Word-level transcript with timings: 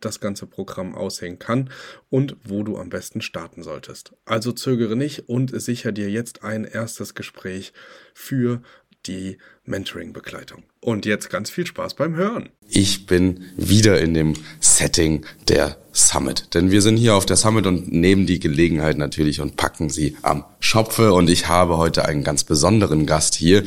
das 0.00 0.20
ganze 0.20 0.46
Programm 0.46 0.94
aussehen 0.94 1.38
kann 1.38 1.70
und 2.10 2.36
wo 2.44 2.62
du 2.62 2.78
am 2.78 2.88
besten 2.88 3.20
starten 3.20 3.62
solltest. 3.62 4.12
Also 4.24 4.52
zögere 4.52 4.96
nicht 4.96 5.28
und 5.28 5.60
sicher 5.60 5.92
dir 5.92 6.10
jetzt 6.10 6.42
ein 6.44 6.64
erstes 6.64 7.14
Gespräch 7.14 7.72
für 8.14 8.62
die 9.08 9.38
Mentoring-Begleitung. 9.64 10.62
Und 10.80 11.06
jetzt 11.06 11.30
ganz 11.30 11.50
viel 11.50 11.66
Spaß 11.66 11.94
beim 11.94 12.14
Hören. 12.14 12.50
Ich 12.68 13.06
bin 13.06 13.46
wieder 13.56 14.00
in 14.00 14.14
dem 14.14 14.34
Setting 14.60 15.24
der 15.48 15.76
Summit. 15.92 16.54
Denn 16.54 16.70
wir 16.70 16.82
sind 16.82 16.96
hier 16.96 17.16
auf 17.16 17.26
der 17.26 17.36
Summit 17.36 17.66
und 17.66 17.92
nehmen 17.92 18.26
die 18.26 18.38
Gelegenheit 18.38 18.98
natürlich 18.98 19.40
und 19.40 19.56
packen 19.56 19.90
sie 19.90 20.16
am 20.22 20.44
Schopfe. 20.60 21.12
Und 21.12 21.28
ich 21.28 21.48
habe 21.48 21.78
heute 21.78 22.04
einen 22.04 22.22
ganz 22.22 22.44
besonderen 22.44 23.06
Gast 23.06 23.34
hier. 23.34 23.64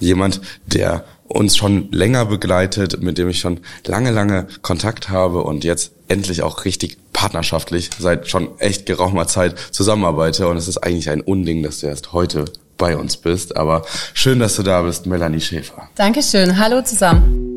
Jemand, 0.00 0.40
der 0.66 1.04
uns 1.28 1.56
schon 1.56 1.90
länger 1.90 2.24
begleitet, 2.26 3.02
mit 3.02 3.18
dem 3.18 3.28
ich 3.28 3.40
schon 3.40 3.60
lange, 3.84 4.12
lange 4.12 4.46
Kontakt 4.62 5.08
habe 5.10 5.42
und 5.42 5.64
jetzt 5.64 5.92
endlich 6.08 6.42
auch 6.42 6.64
richtig 6.64 6.98
partnerschaftlich 7.12 7.90
seit 7.98 8.28
schon 8.28 8.58
echt 8.60 8.86
geraumer 8.86 9.26
Zeit 9.26 9.58
zusammenarbeite. 9.70 10.48
Und 10.48 10.56
es 10.56 10.68
ist 10.68 10.78
eigentlich 10.78 11.10
ein 11.10 11.20
Unding, 11.20 11.62
dass 11.62 11.80
du 11.80 11.88
erst 11.88 12.12
heute 12.12 12.46
bei 12.76 12.96
uns 12.96 13.16
bist. 13.16 13.56
Aber 13.56 13.84
schön, 14.14 14.38
dass 14.38 14.56
du 14.56 14.62
da 14.62 14.82
bist, 14.82 15.06
Melanie 15.06 15.40
Schäfer. 15.40 15.88
Dankeschön. 15.94 16.58
Hallo 16.58 16.82
zusammen. 16.82 17.54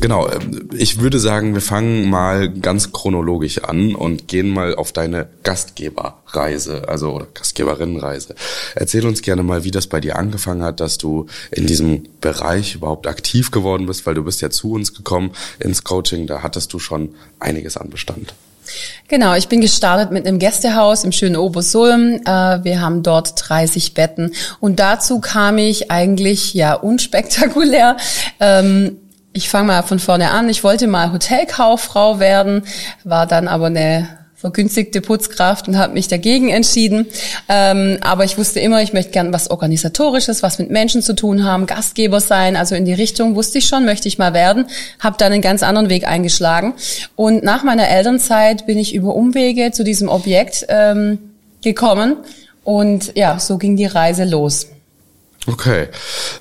Genau, 0.00 0.30
ähm, 0.30 0.70
ich 0.72 1.00
würde 1.00 1.18
sagen, 1.18 1.52
wir 1.52 1.60
fangen 1.60 2.08
mal 2.08 2.48
ganz 2.48 2.90
chronologisch 2.90 3.62
an 3.62 3.94
und 3.94 4.28
gehen 4.28 4.48
mal 4.48 4.74
auf 4.74 4.92
deine 4.92 5.28
Gastgeberreise, 5.42 6.88
also 6.88 7.12
oder 7.12 7.26
Gastgeberinnenreise. 7.34 8.34
Erzähl 8.74 9.06
uns 9.06 9.20
gerne 9.20 9.42
mal, 9.42 9.64
wie 9.64 9.70
das 9.70 9.86
bei 9.88 10.00
dir 10.00 10.16
angefangen 10.16 10.62
hat, 10.62 10.80
dass 10.80 10.96
du 10.96 11.26
in 11.50 11.66
diesem 11.66 12.04
Bereich 12.22 12.76
überhaupt 12.76 13.06
aktiv 13.06 13.50
geworden 13.50 13.86
bist, 13.86 14.06
weil 14.06 14.14
du 14.14 14.24
bist 14.24 14.40
ja 14.40 14.48
zu 14.48 14.72
uns 14.72 14.94
gekommen 14.94 15.32
ins 15.58 15.84
Coaching, 15.84 16.26
da 16.26 16.42
hattest 16.42 16.72
du 16.72 16.78
schon 16.78 17.14
einiges 17.38 17.76
an 17.76 17.90
Bestand. 17.90 18.32
Genau, 19.08 19.34
ich 19.34 19.48
bin 19.48 19.60
gestartet 19.60 20.12
mit 20.12 20.26
einem 20.26 20.38
Gästehaus 20.38 21.04
im 21.04 21.12
schönen 21.12 21.36
Obersulm. 21.36 22.20
Äh, 22.24 22.64
wir 22.64 22.80
haben 22.80 23.02
dort 23.02 23.34
30 23.36 23.94
Betten 23.94 24.32
und 24.60 24.78
dazu 24.78 25.20
kam 25.20 25.58
ich 25.58 25.90
eigentlich 25.90 26.54
ja 26.54 26.74
unspektakulär. 26.74 27.96
Ähm, 28.38 28.98
ich 29.32 29.48
fange 29.48 29.68
mal 29.68 29.82
von 29.82 29.98
vorne 29.98 30.30
an. 30.30 30.48
Ich 30.48 30.64
wollte 30.64 30.86
mal 30.86 31.12
Hotelkauffrau 31.12 32.18
werden, 32.18 32.64
war 33.04 33.26
dann 33.26 33.48
aber 33.48 33.66
eine 33.66 34.19
vergünstigte 34.40 35.02
Putzkraft 35.02 35.68
und 35.68 35.76
habe 35.76 35.92
mich 35.92 36.08
dagegen 36.08 36.48
entschieden. 36.48 37.06
Ähm, 37.48 37.98
aber 38.00 38.24
ich 38.24 38.38
wusste 38.38 38.58
immer, 38.60 38.82
ich 38.82 38.94
möchte 38.94 39.12
gern 39.12 39.34
was 39.34 39.50
Organisatorisches, 39.50 40.42
was 40.42 40.58
mit 40.58 40.70
Menschen 40.70 41.02
zu 41.02 41.14
tun 41.14 41.44
haben, 41.44 41.66
Gastgeber 41.66 42.20
sein. 42.20 42.56
Also 42.56 42.74
in 42.74 42.86
die 42.86 42.94
Richtung 42.94 43.34
wusste 43.34 43.58
ich 43.58 43.66
schon, 43.66 43.84
möchte 43.84 44.08
ich 44.08 44.16
mal 44.16 44.32
werden. 44.32 44.66
Habe 44.98 45.16
dann 45.18 45.32
einen 45.32 45.42
ganz 45.42 45.62
anderen 45.62 45.90
Weg 45.90 46.08
eingeschlagen. 46.08 46.72
Und 47.16 47.44
nach 47.44 47.64
meiner 47.64 47.88
Elternzeit 47.88 48.64
bin 48.64 48.78
ich 48.78 48.94
über 48.94 49.14
Umwege 49.14 49.72
zu 49.72 49.84
diesem 49.84 50.08
Objekt 50.08 50.64
ähm, 50.68 51.18
gekommen. 51.62 52.16
Und 52.64 53.12
ja, 53.16 53.38
so 53.38 53.58
ging 53.58 53.76
die 53.76 53.86
Reise 53.86 54.24
los. 54.24 54.68
Okay, 55.46 55.88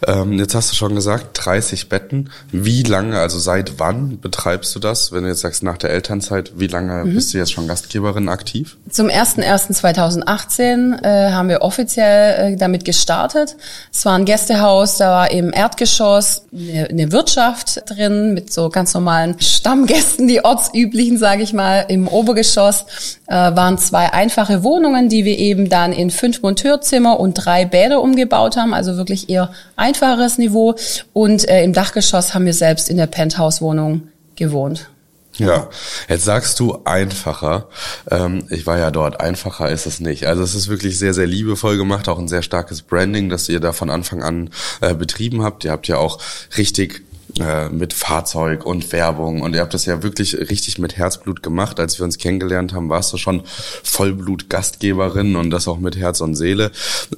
ähm, 0.08 0.34
jetzt 0.40 0.54
hast 0.56 0.72
du 0.72 0.76
schon 0.76 0.94
gesagt, 0.94 1.46
30 1.46 1.88
Betten. 1.88 2.32
Wie 2.52 2.84
lange, 2.84 3.18
also 3.18 3.40
seit 3.40 3.80
wann 3.80 4.20
betreibst 4.20 4.76
du 4.76 4.80
das? 4.80 5.14
Wenn 5.14 5.24
du 5.24 5.30
jetzt 5.30 5.40
sagst, 5.40 5.64
nach 5.64 5.78
der 5.78 5.92
Elternzeit, 5.92 6.52
wie 6.58 6.68
lange 6.68 7.06
mhm. 7.06 7.16
bist 7.16 7.34
du 7.34 7.38
jetzt 7.38 7.54
schon 7.54 7.68
Gastgeberin 7.68 8.28
aktiv? 8.28 8.76
Zum 8.90 9.08
01.01.2018 9.08 11.04
äh, 11.04 11.32
haben 11.32 11.48
wir 11.48 11.62
offiziell 11.62 12.54
äh, 12.54 12.58
damit 12.58 12.84
gestartet. 12.84 13.56
Es 13.92 14.04
war 14.06 14.16
ein 14.16 14.26
Gästehaus, 14.26 14.98
da 14.98 15.12
war 15.12 15.32
im 15.32 15.54
Erdgeschoss 15.54 16.44
eine, 16.52 16.90
eine 16.90 17.12
Wirtschaft 17.14 17.82
drin 17.90 18.34
mit 18.34 18.52
so 18.52 18.70
ganz 18.70 18.94
normalen 18.94 19.40
Stammgästen, 19.40 20.28
die 20.28 20.44
ortsüblichen, 20.44 21.18
sage 21.18 21.44
ich 21.44 21.54
mal. 21.54 21.86
Im 21.88 22.09
Obergeschoss 22.09 22.86
äh, 23.28 23.34
waren 23.34 23.78
zwei 23.78 24.12
einfache 24.12 24.64
Wohnungen, 24.64 25.08
die 25.08 25.24
wir 25.24 25.38
eben 25.38 25.70
dann 25.70 25.94
in 25.94 26.12
fünf 26.12 26.42
Monteurzimmer 26.42 27.20
und 27.20 27.36
drei 27.36 27.64
Bäder 27.64 28.02
umgebaut 28.02 28.58
haben. 28.58 28.74
Also 28.74 28.89
also 28.90 28.98
wirklich 28.98 29.30
eher 29.30 29.52
einfacheres 29.76 30.38
Niveau. 30.38 30.76
Und 31.14 31.48
äh, 31.48 31.64
im 31.64 31.74
Dachgeschoss 31.74 32.34
haben 32.34 32.46
wir 32.46 32.54
selbst 32.54 32.90
in 32.90 32.98
der 32.98 33.08
Penthouse-Wohnung 33.08 34.10
gewohnt. 34.36 34.90
Ja, 35.38 35.70
jetzt 36.10 36.26
sagst 36.26 36.60
du 36.60 36.80
einfacher. 36.84 37.70
Ähm, 38.12 38.44
ich 38.50 38.66
war 38.66 38.78
ja 38.78 38.92
dort. 38.92 39.22
Einfacher 39.22 39.70
ist 39.70 39.86
es 39.86 40.00
nicht. 40.02 40.26
Also 40.26 40.44
es 40.44 40.54
ist 40.54 40.68
wirklich 40.68 40.98
sehr, 40.98 41.14
sehr 41.14 41.28
liebevoll 41.28 41.78
gemacht. 41.78 42.10
Auch 42.10 42.20
ein 42.20 42.28
sehr 42.28 42.42
starkes 42.42 42.82
Branding, 42.82 43.30
das 43.30 43.48
ihr 43.48 43.62
da 43.62 43.72
von 43.72 43.90
Anfang 43.90 44.22
an 44.22 44.50
äh, 44.82 44.94
betrieben 44.94 45.44
habt. 45.44 45.64
Ihr 45.64 45.72
habt 45.72 45.88
ja 45.88 45.98
auch 45.98 46.20
richtig 46.58 47.04
äh, 47.40 47.70
mit 47.70 47.94
Fahrzeug 47.94 48.66
und 48.66 48.92
Werbung 48.92 49.42
und 49.42 49.54
ihr 49.54 49.62
habt 49.62 49.74
das 49.74 49.86
ja 49.86 50.04
wirklich 50.04 50.36
richtig 50.36 50.80
mit 50.80 50.98
Herzblut 50.98 51.44
gemacht. 51.44 51.80
Als 51.80 52.00
wir 52.00 52.04
uns 52.04 52.18
kennengelernt 52.18 52.74
haben, 52.74 52.90
warst 52.90 53.14
du 53.14 53.18
schon 53.18 53.44
Vollblut-Gastgeberin 53.84 55.36
und 55.36 55.52
das 55.52 55.68
auch 55.68 55.78
mit 55.78 55.96
Herz 55.96 56.22
und 56.22 56.36
Seele. 56.36 56.72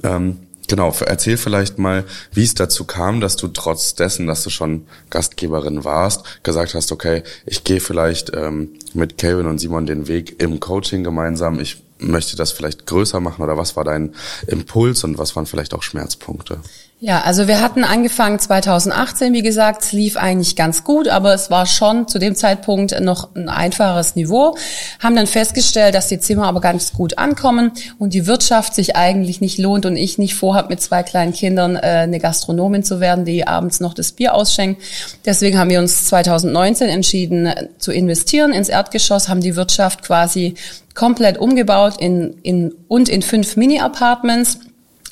Ähm, 0.04 0.38
Genau, 0.68 0.94
erzähl 1.04 1.36
vielleicht 1.36 1.78
mal, 1.78 2.04
wie 2.32 2.44
es 2.44 2.54
dazu 2.54 2.84
kam, 2.84 3.20
dass 3.20 3.36
du 3.36 3.48
trotz 3.48 3.94
dessen, 3.94 4.26
dass 4.26 4.42
du 4.42 4.50
schon 4.50 4.86
Gastgeberin 5.10 5.84
warst, 5.84 6.42
gesagt 6.44 6.74
hast, 6.74 6.92
okay, 6.92 7.22
ich 7.44 7.64
gehe 7.64 7.80
vielleicht 7.80 8.32
ähm, 8.34 8.70
mit 8.94 9.18
Kevin 9.18 9.46
und 9.46 9.58
Simon 9.58 9.86
den 9.86 10.08
Weg 10.08 10.40
im 10.40 10.60
Coaching 10.60 11.04
gemeinsam, 11.04 11.58
ich 11.60 11.82
möchte 12.02 12.36
das 12.36 12.52
vielleicht 12.52 12.86
größer 12.86 13.20
machen 13.20 13.42
oder 13.42 13.56
was 13.56 13.76
war 13.76 13.84
dein 13.84 14.14
Impuls 14.46 15.04
und 15.04 15.18
was 15.18 15.36
waren 15.36 15.46
vielleicht 15.46 15.74
auch 15.74 15.82
Schmerzpunkte? 15.82 16.60
Ja, 17.04 17.22
also 17.22 17.48
wir 17.48 17.60
hatten 17.60 17.82
angefangen 17.82 18.38
2018, 18.38 19.32
wie 19.32 19.42
gesagt, 19.42 19.82
es 19.82 19.90
lief 19.90 20.16
eigentlich 20.16 20.54
ganz 20.54 20.84
gut, 20.84 21.08
aber 21.08 21.34
es 21.34 21.50
war 21.50 21.66
schon 21.66 22.06
zu 22.06 22.20
dem 22.20 22.36
Zeitpunkt 22.36 23.00
noch 23.00 23.34
ein 23.34 23.48
einfaches 23.48 24.14
Niveau, 24.14 24.56
haben 25.00 25.16
dann 25.16 25.26
festgestellt, 25.26 25.96
dass 25.96 26.06
die 26.06 26.20
Zimmer 26.20 26.46
aber 26.46 26.60
ganz 26.60 26.92
gut 26.92 27.18
ankommen 27.18 27.72
und 27.98 28.14
die 28.14 28.28
Wirtschaft 28.28 28.76
sich 28.76 28.94
eigentlich 28.94 29.40
nicht 29.40 29.58
lohnt 29.58 29.84
und 29.84 29.96
ich 29.96 30.16
nicht 30.16 30.36
vorhabe, 30.36 30.68
mit 30.68 30.80
zwei 30.80 31.02
kleinen 31.02 31.32
Kindern 31.32 31.74
äh, 31.74 31.80
eine 31.80 32.20
Gastronomin 32.20 32.84
zu 32.84 33.00
werden, 33.00 33.24
die 33.24 33.48
abends 33.48 33.80
noch 33.80 33.94
das 33.94 34.12
Bier 34.12 34.32
ausschenkt. 34.32 34.80
Deswegen 35.26 35.58
haben 35.58 35.70
wir 35.70 35.80
uns 35.80 36.04
2019 36.04 36.88
entschieden 36.88 37.46
äh, 37.46 37.66
zu 37.78 37.90
investieren 37.90 38.52
ins 38.52 38.68
Erdgeschoss, 38.68 39.28
haben 39.28 39.40
die 39.40 39.56
Wirtschaft 39.56 40.04
quasi 40.04 40.54
komplett 40.94 41.38
umgebaut 41.38 41.94
in, 41.98 42.38
in, 42.42 42.74
und 42.88 43.08
in 43.08 43.22
fünf 43.22 43.56
Mini-Apartments 43.56 44.58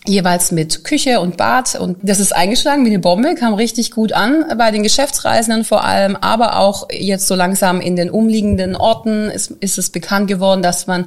jeweils 0.06 0.50
mit 0.50 0.84
Küche 0.84 1.20
und 1.20 1.36
Bad 1.36 1.78
und 1.78 1.98
das 2.02 2.20
ist 2.20 2.34
eingeschlagen 2.34 2.84
wie 2.84 2.90
eine 2.90 2.98
Bombe, 2.98 3.34
kam 3.34 3.52
richtig 3.54 3.90
gut 3.90 4.12
an 4.12 4.44
bei 4.56 4.70
den 4.70 4.82
Geschäftsreisenden 4.82 5.64
vor 5.64 5.84
allem, 5.84 6.16
aber 6.16 6.58
auch 6.58 6.88
jetzt 6.90 7.26
so 7.26 7.34
langsam 7.34 7.80
in 7.80 7.96
den 7.96 8.10
umliegenden 8.10 8.76
Orten 8.76 9.30
ist, 9.30 9.50
ist 9.60 9.78
es 9.78 9.90
bekannt 9.90 10.28
geworden, 10.28 10.62
dass 10.62 10.86
man 10.86 11.06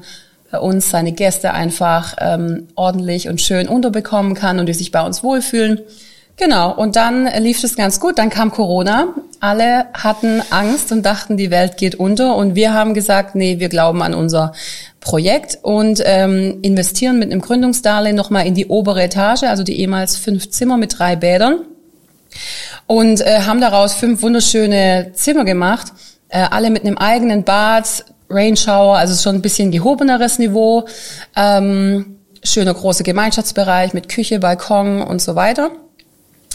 bei 0.51 0.59
uns 0.59 0.91
seine 0.91 1.13
Gäste 1.13 1.53
einfach 1.53 2.15
ähm, 2.19 2.67
ordentlich 2.75 3.27
und 3.27 3.41
schön 3.41 3.67
unterbekommen 3.67 4.35
kann 4.35 4.59
und 4.59 4.67
die 4.67 4.73
sich 4.73 4.91
bei 4.91 5.03
uns 5.03 5.23
wohlfühlen. 5.23 5.81
Genau, 6.35 6.73
und 6.73 6.95
dann 6.95 7.27
lief 7.41 7.63
es 7.63 7.75
ganz 7.75 7.99
gut. 7.99 8.17
Dann 8.17 8.29
kam 8.29 8.51
Corona. 8.51 9.07
Alle 9.39 9.85
hatten 9.93 10.41
Angst 10.49 10.91
und 10.91 11.05
dachten, 11.05 11.37
die 11.37 11.51
Welt 11.51 11.77
geht 11.77 11.95
unter. 11.95 12.35
Und 12.35 12.55
wir 12.55 12.73
haben 12.73 12.93
gesagt, 12.93 13.35
nee, 13.35 13.59
wir 13.59 13.69
glauben 13.69 14.01
an 14.01 14.13
unser 14.13 14.53
Projekt 14.99 15.59
und 15.61 16.01
ähm, 16.05 16.59
investieren 16.61 17.19
mit 17.19 17.31
einem 17.31 17.41
Gründungsdarlehen 17.41 18.15
nochmal 18.15 18.47
in 18.47 18.55
die 18.55 18.67
obere 18.67 19.03
Etage, 19.03 19.43
also 19.43 19.63
die 19.63 19.79
ehemals 19.79 20.17
fünf 20.17 20.49
Zimmer 20.49 20.77
mit 20.77 20.97
drei 20.97 21.15
Bädern. 21.15 21.65
Und 22.87 23.21
äh, 23.21 23.41
haben 23.41 23.61
daraus 23.61 23.93
fünf 23.93 24.21
wunderschöne 24.23 25.11
Zimmer 25.13 25.45
gemacht, 25.45 25.93
äh, 26.29 26.39
alle 26.39 26.71
mit 26.71 26.83
einem 26.83 26.97
eigenen 26.97 27.43
Bad, 27.43 28.05
Rain 28.29 28.57
Shower, 28.57 28.97
also 28.97 29.21
schon 29.21 29.35
ein 29.35 29.41
bisschen 29.41 29.69
gehobeneres 29.71 30.39
Niveau. 30.39 30.85
Ähm, 31.35 32.17
schöner 32.43 32.73
großer 32.73 33.03
Gemeinschaftsbereich 33.03 33.93
mit 33.93 34.09
Küche, 34.09 34.39
Balkon 34.39 35.01
und 35.01 35.21
so 35.21 35.35
weiter. 35.35 35.71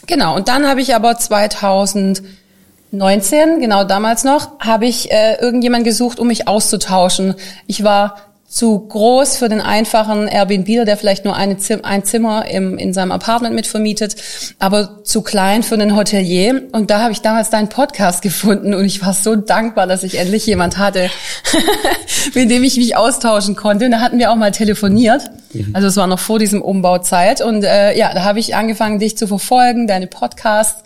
Genau, 0.09 0.35
und 0.35 0.49
dann 0.49 0.67
habe 0.67 0.81
ich 0.81 0.95
aber 0.95 1.19
2019, 1.19 3.61
genau 3.61 3.85
damals 3.85 4.25
noch, 4.25 4.59
habe 4.59 4.87
ich 4.87 5.13
äh, 5.13 5.37
irgendjemand 5.39 5.85
gesucht, 5.85 6.19
um 6.19 6.29
mich 6.29 6.49
auszutauschen. 6.49 7.35
Ich 7.67 7.85
war 7.85 8.28
zu 8.51 8.79
groß 8.79 9.37
für 9.37 9.51
den 9.51 9.61
einfachen 9.61 10.27
Airbnb, 10.27 10.87
der 10.87 10.97
vielleicht 10.97 11.27
nur 11.27 11.37
eine 11.37 11.59
Zim 11.59 11.81
ein 11.83 12.03
Zimmer 12.05 12.47
im, 12.51 12.79
in 12.79 12.95
seinem 12.95 13.13
Apartment 13.13 13.55
mitvermietet, 13.55 14.17
aber 14.59 15.05
zu 15.05 15.21
klein 15.21 15.63
für 15.63 15.75
einen 15.75 15.95
Hotelier. 15.95 16.63
Und 16.73 16.91
da 16.91 17.03
habe 17.03 17.13
ich 17.13 17.21
damals 17.21 17.51
deinen 17.51 17.69
Podcast 17.69 18.23
gefunden 18.23 18.73
und 18.73 18.87
ich 18.87 19.05
war 19.05 19.13
so 19.13 19.37
dankbar, 19.37 19.87
dass 19.87 20.03
ich 20.03 20.19
endlich 20.19 20.47
jemand 20.47 20.79
hatte, 20.79 21.11
mit 22.35 22.51
dem 22.51 22.65
ich 22.65 22.79
mich 22.79 22.97
austauschen 22.97 23.55
konnte. 23.55 23.85
Und 23.85 23.91
da 23.91 24.01
hatten 24.01 24.19
wir 24.19 24.33
auch 24.33 24.37
mal 24.37 24.51
telefoniert. 24.51 25.31
Mhm. 25.53 25.75
Also 25.75 25.89
es 25.89 25.97
war 25.97 26.07
noch 26.07 26.19
vor 26.19 26.39
diesem 26.39 26.63
Umbauzeit. 26.63 27.43
Und 27.43 27.65
äh, 27.65 27.99
ja, 27.99 28.15
da 28.15 28.25
habe 28.25 28.39
ich 28.39 28.57
angefangen, 28.57 28.99
dich 28.99 29.19
zu 29.19 29.27
verfolgen, 29.27 29.87
deine 29.87 30.07
Podcasts. 30.07 30.83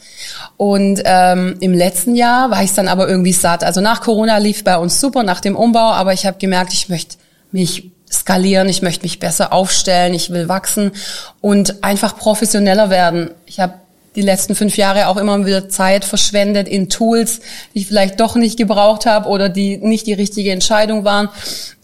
Und 0.56 1.00
ähm, 1.04 1.58
im 1.60 1.74
letzten 1.74 2.16
Jahr 2.16 2.50
war 2.50 2.64
ich 2.64 2.74
dann 2.74 2.88
aber 2.88 3.08
irgendwie 3.08 3.32
satt. 3.32 3.62
Also 3.62 3.80
nach 3.80 4.00
Corona 4.00 4.38
lief 4.38 4.64
bei 4.64 4.76
uns 4.76 5.00
super, 5.00 5.22
nach 5.22 5.40
dem 5.40 5.54
Umbau, 5.54 5.92
aber 5.92 6.12
ich 6.12 6.26
habe 6.26 6.38
gemerkt, 6.38 6.72
ich 6.72 6.88
möchte 6.88 7.21
mich 7.52 7.90
skalieren, 8.10 8.68
ich 8.68 8.82
möchte 8.82 9.04
mich 9.04 9.18
besser 9.18 9.52
aufstellen, 9.52 10.14
ich 10.14 10.30
will 10.30 10.48
wachsen 10.48 10.92
und 11.40 11.82
einfach 11.82 12.16
professioneller 12.16 12.90
werden. 12.90 13.30
Ich 13.46 13.60
habe 13.60 13.74
die 14.14 14.22
letzten 14.22 14.54
fünf 14.54 14.76
Jahre 14.76 15.08
auch 15.08 15.16
immer 15.16 15.44
wieder 15.46 15.68
Zeit 15.68 16.04
verschwendet 16.04 16.68
in 16.68 16.90
Tools, 16.90 17.40
die 17.74 17.80
ich 17.80 17.86
vielleicht 17.86 18.20
doch 18.20 18.36
nicht 18.36 18.58
gebraucht 18.58 19.06
habe 19.06 19.28
oder 19.28 19.48
die 19.48 19.78
nicht 19.78 20.06
die 20.06 20.12
richtige 20.12 20.52
Entscheidung 20.52 21.04
waren. 21.04 21.30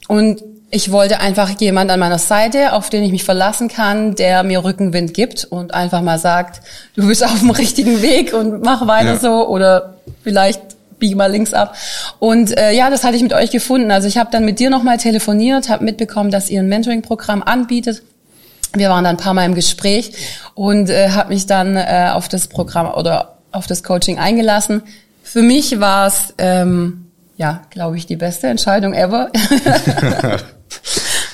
Und 0.08 0.42
ich 0.70 0.92
wollte 0.92 1.20
einfach 1.20 1.48
jemand 1.60 1.90
an 1.90 2.00
meiner 2.00 2.18
Seite, 2.18 2.74
auf 2.74 2.90
den 2.90 3.02
ich 3.02 3.10
mich 3.10 3.24
verlassen 3.24 3.68
kann, 3.68 4.14
der 4.14 4.42
mir 4.42 4.64
Rückenwind 4.64 5.14
gibt 5.14 5.46
und 5.46 5.72
einfach 5.72 6.02
mal 6.02 6.18
sagt, 6.18 6.60
du 6.94 7.06
bist 7.06 7.24
auf 7.24 7.38
dem 7.38 7.50
richtigen 7.50 8.02
Weg 8.02 8.34
und 8.34 8.62
mach 8.62 8.86
weiter 8.86 9.14
ja. 9.14 9.18
so 9.18 9.48
oder 9.48 9.94
vielleicht 10.22 10.60
biege 10.98 11.16
mal 11.16 11.30
links 11.30 11.52
ab. 11.52 11.76
Und 12.18 12.56
äh, 12.56 12.72
ja, 12.72 12.90
das 12.90 13.04
hatte 13.04 13.16
ich 13.16 13.22
mit 13.22 13.32
euch 13.32 13.50
gefunden. 13.50 13.90
Also 13.90 14.08
ich 14.08 14.18
habe 14.18 14.30
dann 14.30 14.44
mit 14.44 14.58
dir 14.58 14.70
nochmal 14.70 14.98
telefoniert, 14.98 15.68
habe 15.68 15.84
mitbekommen, 15.84 16.30
dass 16.30 16.50
ihr 16.50 16.60
ein 16.60 16.68
Mentoring-Programm 16.68 17.42
anbietet. 17.42 18.02
Wir 18.74 18.90
waren 18.90 19.04
dann 19.04 19.16
ein 19.16 19.22
paar 19.22 19.34
Mal 19.34 19.46
im 19.46 19.54
Gespräch 19.54 20.12
und 20.54 20.90
äh, 20.90 21.10
habe 21.10 21.30
mich 21.30 21.46
dann 21.46 21.76
äh, 21.76 22.10
auf 22.12 22.28
das 22.28 22.48
Programm 22.48 22.92
oder 22.92 23.38
auf 23.50 23.66
das 23.66 23.82
Coaching 23.82 24.18
eingelassen. 24.18 24.82
Für 25.22 25.42
mich 25.42 25.80
war 25.80 26.06
es, 26.06 26.34
ähm, 26.38 27.06
ja, 27.36 27.62
glaube 27.70 27.96
ich, 27.96 28.06
die 28.06 28.16
beste 28.16 28.46
Entscheidung 28.48 28.94
ever. 28.94 29.30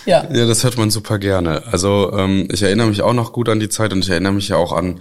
Ja. 0.06 0.26
ja, 0.30 0.46
das 0.46 0.64
hört 0.64 0.76
man 0.76 0.90
super 0.90 1.18
gerne. 1.18 1.62
Also 1.70 2.12
ähm, 2.12 2.46
ich 2.52 2.62
erinnere 2.62 2.88
mich 2.88 3.02
auch 3.02 3.14
noch 3.14 3.32
gut 3.32 3.48
an 3.48 3.58
die 3.58 3.70
Zeit 3.70 3.92
und 3.92 4.04
ich 4.04 4.10
erinnere 4.10 4.34
mich 4.34 4.48
ja 4.48 4.56
auch 4.56 4.72
an 4.72 5.00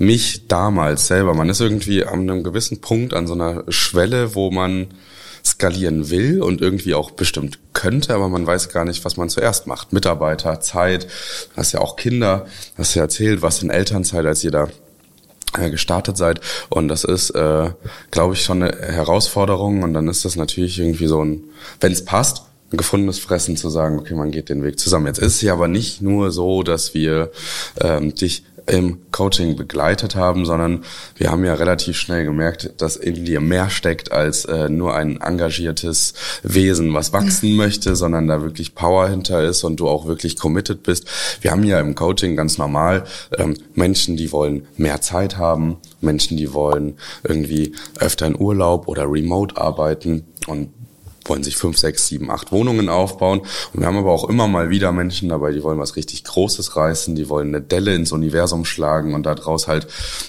mich 0.00 0.48
damals 0.48 1.06
selber. 1.06 1.34
Man 1.34 1.50
ist 1.50 1.60
irgendwie 1.60 2.04
an 2.04 2.20
einem 2.20 2.42
gewissen 2.42 2.80
Punkt, 2.80 3.12
an 3.12 3.26
so 3.26 3.34
einer 3.34 3.64
Schwelle, 3.68 4.34
wo 4.34 4.50
man 4.50 4.88
skalieren 5.44 6.08
will 6.08 6.40
und 6.40 6.62
irgendwie 6.62 6.94
auch 6.94 7.10
bestimmt 7.10 7.58
könnte, 7.74 8.14
aber 8.14 8.28
man 8.28 8.46
weiß 8.46 8.70
gar 8.70 8.86
nicht, 8.86 9.04
was 9.04 9.18
man 9.18 9.28
zuerst 9.28 9.66
macht. 9.66 9.92
Mitarbeiter, 9.92 10.60
Zeit, 10.60 11.06
hast 11.54 11.72
ja 11.72 11.80
auch 11.80 11.96
Kinder, 11.96 12.46
hast 12.78 12.94
ja 12.94 13.02
erzählt, 13.02 13.42
was 13.42 13.62
in 13.62 13.68
Elternzeit, 13.68 14.24
als 14.24 14.42
ihr 14.42 14.50
da 14.50 14.68
äh, 15.58 15.70
gestartet 15.70 16.16
seid 16.16 16.40
und 16.70 16.88
das 16.88 17.04
ist, 17.04 17.30
äh, 17.30 17.70
glaube 18.10 18.34
ich, 18.34 18.42
schon 18.42 18.62
eine 18.62 18.76
Herausforderung 18.78 19.82
und 19.82 19.92
dann 19.92 20.08
ist 20.08 20.24
das 20.24 20.36
natürlich 20.36 20.78
irgendwie 20.78 21.08
so 21.08 21.22
ein, 21.22 21.44
wenn 21.80 21.92
es 21.92 22.04
passt, 22.04 22.42
ein 22.72 22.76
gefundenes 22.76 23.18
Fressen 23.18 23.56
zu 23.56 23.68
sagen, 23.68 23.98
okay, 23.98 24.14
man 24.14 24.30
geht 24.30 24.48
den 24.48 24.62
Weg 24.62 24.78
zusammen. 24.78 25.06
Jetzt 25.06 25.18
ist 25.18 25.36
es 25.36 25.42
ja 25.42 25.52
aber 25.54 25.66
nicht 25.66 26.02
nur 26.02 26.30
so, 26.30 26.62
dass 26.62 26.94
wir 26.94 27.32
ähm, 27.80 28.14
dich 28.14 28.44
im 28.70 28.98
Coaching 29.10 29.56
begleitet 29.56 30.14
haben, 30.14 30.46
sondern 30.46 30.84
wir 31.16 31.30
haben 31.30 31.44
ja 31.44 31.54
relativ 31.54 31.96
schnell 31.96 32.24
gemerkt, 32.24 32.72
dass 32.78 32.96
in 32.96 33.24
dir 33.24 33.40
mehr 33.40 33.68
steckt 33.68 34.12
als 34.12 34.44
äh, 34.44 34.68
nur 34.68 34.94
ein 34.94 35.20
engagiertes 35.20 36.14
Wesen, 36.42 36.94
was 36.94 37.12
wachsen 37.12 37.56
möchte, 37.56 37.96
sondern 37.96 38.28
da 38.28 38.42
wirklich 38.42 38.74
Power 38.74 39.08
hinter 39.08 39.42
ist 39.42 39.64
und 39.64 39.80
du 39.80 39.88
auch 39.88 40.06
wirklich 40.06 40.38
committed 40.38 40.82
bist. 40.82 41.06
Wir 41.40 41.50
haben 41.50 41.64
ja 41.64 41.80
im 41.80 41.94
Coaching 41.94 42.36
ganz 42.36 42.58
normal 42.58 43.04
ähm, 43.36 43.56
Menschen, 43.74 44.16
die 44.16 44.30
wollen 44.32 44.66
mehr 44.76 45.00
Zeit 45.00 45.36
haben, 45.36 45.78
Menschen, 46.00 46.36
die 46.36 46.52
wollen 46.52 46.96
irgendwie 47.24 47.74
öfter 47.98 48.26
in 48.26 48.38
Urlaub 48.38 48.88
oder 48.88 49.10
remote 49.10 49.56
arbeiten 49.56 50.24
und 50.46 50.70
wollen 51.24 51.42
sich 51.42 51.56
fünf, 51.56 51.78
sechs, 51.78 52.06
sieben, 52.06 52.30
acht 52.30 52.52
Wohnungen 52.52 52.88
aufbauen. 52.88 53.40
Und 53.72 53.80
wir 53.80 53.86
haben 53.86 53.96
aber 53.96 54.12
auch 54.12 54.28
immer 54.28 54.48
mal 54.48 54.70
wieder 54.70 54.92
Menschen 54.92 55.28
dabei, 55.28 55.52
die 55.52 55.62
wollen 55.62 55.78
was 55.78 55.96
richtig 55.96 56.24
Großes 56.24 56.76
reißen, 56.76 57.14
die 57.14 57.28
wollen 57.28 57.48
eine 57.48 57.60
Delle 57.60 57.94
ins 57.94 58.12
Universum 58.12 58.64
schlagen 58.64 59.14
und 59.14 59.24
daraus 59.24 59.68
halt 59.68 59.86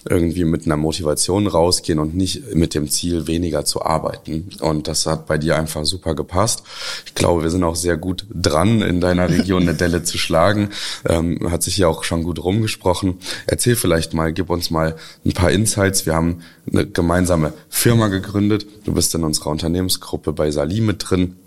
irgendwie 0.09 0.43
mit 0.43 0.65
einer 0.65 0.77
Motivation 0.77 1.47
rausgehen 1.47 1.99
und 1.99 2.15
nicht 2.15 2.53
mit 2.53 2.73
dem 2.73 2.89
Ziel, 2.89 3.27
weniger 3.27 3.65
zu 3.65 3.81
arbeiten. 3.83 4.49
Und 4.59 4.87
das 4.87 5.05
hat 5.05 5.27
bei 5.27 5.37
dir 5.37 5.57
einfach 5.57 5.85
super 5.85 6.15
gepasst. 6.15 6.63
Ich 7.05 7.15
glaube, 7.15 7.43
wir 7.43 7.49
sind 7.49 7.63
auch 7.63 7.75
sehr 7.75 7.97
gut 7.97 8.25
dran, 8.33 8.81
in 8.81 9.01
deiner 9.01 9.29
Region 9.29 9.63
eine 9.63 9.75
Delle 9.75 10.03
zu 10.03 10.17
schlagen. 10.17 10.69
Ähm, 11.07 11.51
hat 11.51 11.63
sich 11.63 11.75
hier 11.75 11.89
auch 11.89 12.03
schon 12.03 12.23
gut 12.23 12.43
rumgesprochen. 12.43 13.19
Erzähl 13.47 13.75
vielleicht 13.75 14.13
mal, 14.13 14.33
gib 14.33 14.49
uns 14.49 14.69
mal 14.69 14.95
ein 15.25 15.33
paar 15.33 15.51
Insights. 15.51 16.05
Wir 16.05 16.15
haben 16.15 16.41
eine 16.71 16.87
gemeinsame 16.87 17.53
Firma 17.69 18.07
gegründet. 18.07 18.65
Du 18.83 18.93
bist 18.93 19.13
in 19.15 19.23
unserer 19.23 19.49
Unternehmensgruppe 19.49 20.33
bei 20.33 20.51
Salim 20.81 20.85
mit 20.85 21.09
drin 21.09 21.37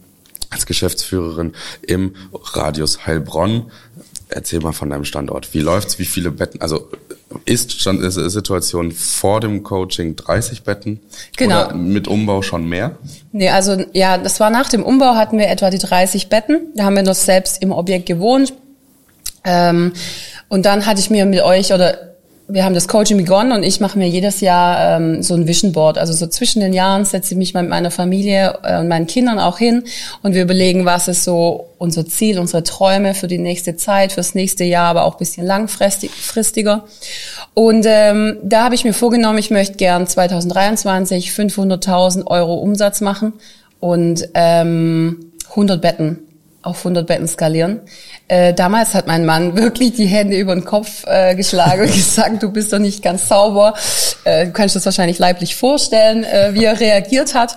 als 0.51 0.67
Geschäftsführerin 0.67 1.53
im 1.83 2.15
Radius 2.33 3.07
Heilbronn. 3.07 3.71
Erzähl 4.29 4.61
mal 4.61 4.73
von 4.73 4.91
deinem 4.91 5.05
Standort. 5.05 5.53
Wie 5.53 5.61
läuft's? 5.61 5.99
Wie 5.99 6.05
viele 6.05 6.31
Betten? 6.31 6.61
Also 6.61 6.89
ist 7.45 7.81
schon 7.81 8.03
ist 8.03 8.15
Situation 8.15 8.93
vor 8.93 9.41
dem 9.41 9.63
Coaching 9.63 10.17
30 10.17 10.63
Betten? 10.63 11.01
Genau. 11.37 11.67
Oder 11.67 11.75
mit 11.75 12.09
Umbau 12.09 12.43
schon 12.43 12.69
mehr? 12.69 12.97
Nee, 13.33 13.51
also 13.51 13.85
ja, 13.93 14.17
das 14.17 14.41
war 14.41 14.51
nach 14.51 14.69
dem 14.69 14.83
Umbau 14.83 15.15
hatten 15.15 15.39
wir 15.39 15.49
etwa 15.49 15.71
die 15.71 15.79
30 15.79 16.29
Betten. 16.29 16.69
Da 16.75 16.85
haben 16.85 16.97
wir 16.97 17.03
noch 17.03 17.15
selbst 17.15 17.61
im 17.61 17.73
Objekt 17.73 18.07
gewohnt. 18.07 18.55
Ähm, 19.45 19.93
und 20.49 20.65
dann 20.65 20.87
hatte 20.87 21.01
ich 21.01 21.11
mir 21.11 21.27
mit 21.27 21.43
euch 21.43 21.73
oder 21.73 22.14
wir 22.47 22.65
haben 22.65 22.75
das 22.75 22.89
Coaching 22.89 23.17
begonnen 23.17 23.53
und 23.53 23.63
ich 23.63 23.81
mache 23.81 23.99
mir 23.99 24.07
jedes 24.07 24.41
Jahr 24.41 24.97
ähm, 24.97 25.23
so 25.23 25.35
ein 25.35 25.49
Vision 25.49 25.73
Board. 25.73 25.97
Also 25.97 26.13
so 26.13 26.27
zwischen 26.27 26.61
den 26.61 26.75
Jahren 26.75 27.07
setze 27.07 27.33
ich 27.33 27.39
mich 27.39 27.55
mit 27.55 27.69
meiner 27.69 27.91
Familie 27.91 28.59
äh, 28.63 28.79
und 28.79 28.89
meinen 28.89 29.07
Kindern 29.07 29.39
auch 29.39 29.59
hin 29.59 29.85
und 30.23 30.35
wir 30.35 30.43
überlegen, 30.43 30.85
was 30.85 31.09
ist 31.09 31.25
so 31.25 31.71
unser 31.79 32.07
Ziel, 32.07 32.39
unsere 32.39 32.63
Träume 32.63 33.15
für 33.15 33.29
die 33.29 33.39
nächste 33.39 33.77
Zeit, 33.77 34.13
fürs 34.13 34.35
nächste 34.35 34.65
Jahr, 34.65 34.89
aber 34.89 35.05
auch 35.05 35.17
bisschen 35.17 35.47
langfristiger. 35.47 36.85
Und 37.55 37.87
ähm, 37.89 38.37
da 38.43 38.65
habe 38.65 38.75
ich 38.75 38.85
mir 38.85 38.95
vorgenommen, 38.95 39.39
ich 39.39 39.51
möchte 39.51 39.77
gern 39.77 40.07
2023 40.07 41.31
500.000 41.31 42.27
Euro 42.27 42.55
Umsatz 42.57 43.01
machen 43.01 43.33
und 43.81 44.29
ähm, 44.35 45.33
100 45.51 45.81
Betten 45.81 46.19
auf 46.65 46.79
100 46.79 47.07
Betten 47.07 47.29
skalieren. 47.29 47.81
Äh, 48.29 48.55
damals 48.55 48.95
hat 48.95 49.07
mein 49.07 49.25
Mann 49.25 49.57
wirklich 49.57 49.93
die 49.93 50.07
Hände 50.07 50.37
über 50.37 50.55
den 50.55 50.65
Kopf 50.65 51.05
äh, 51.07 51.35
geschlagen 51.35 51.83
und 51.83 51.93
gesagt, 51.93 52.43
du 52.43 52.51
bist 52.51 52.73
doch 52.73 52.79
nicht 52.79 53.03
ganz 53.03 53.29
sauber. 53.29 53.75
Äh, 54.25 54.47
du 54.47 54.53
kannst 54.53 54.77
das 54.77 54.85
wahrscheinlich 54.85 55.19
leiblich 55.19 55.57
vorstellen, 55.57 56.25
äh, 56.25 56.51
wie 56.55 56.65
er 56.65 56.81
reagiert 56.81 57.35
hat 57.35 57.57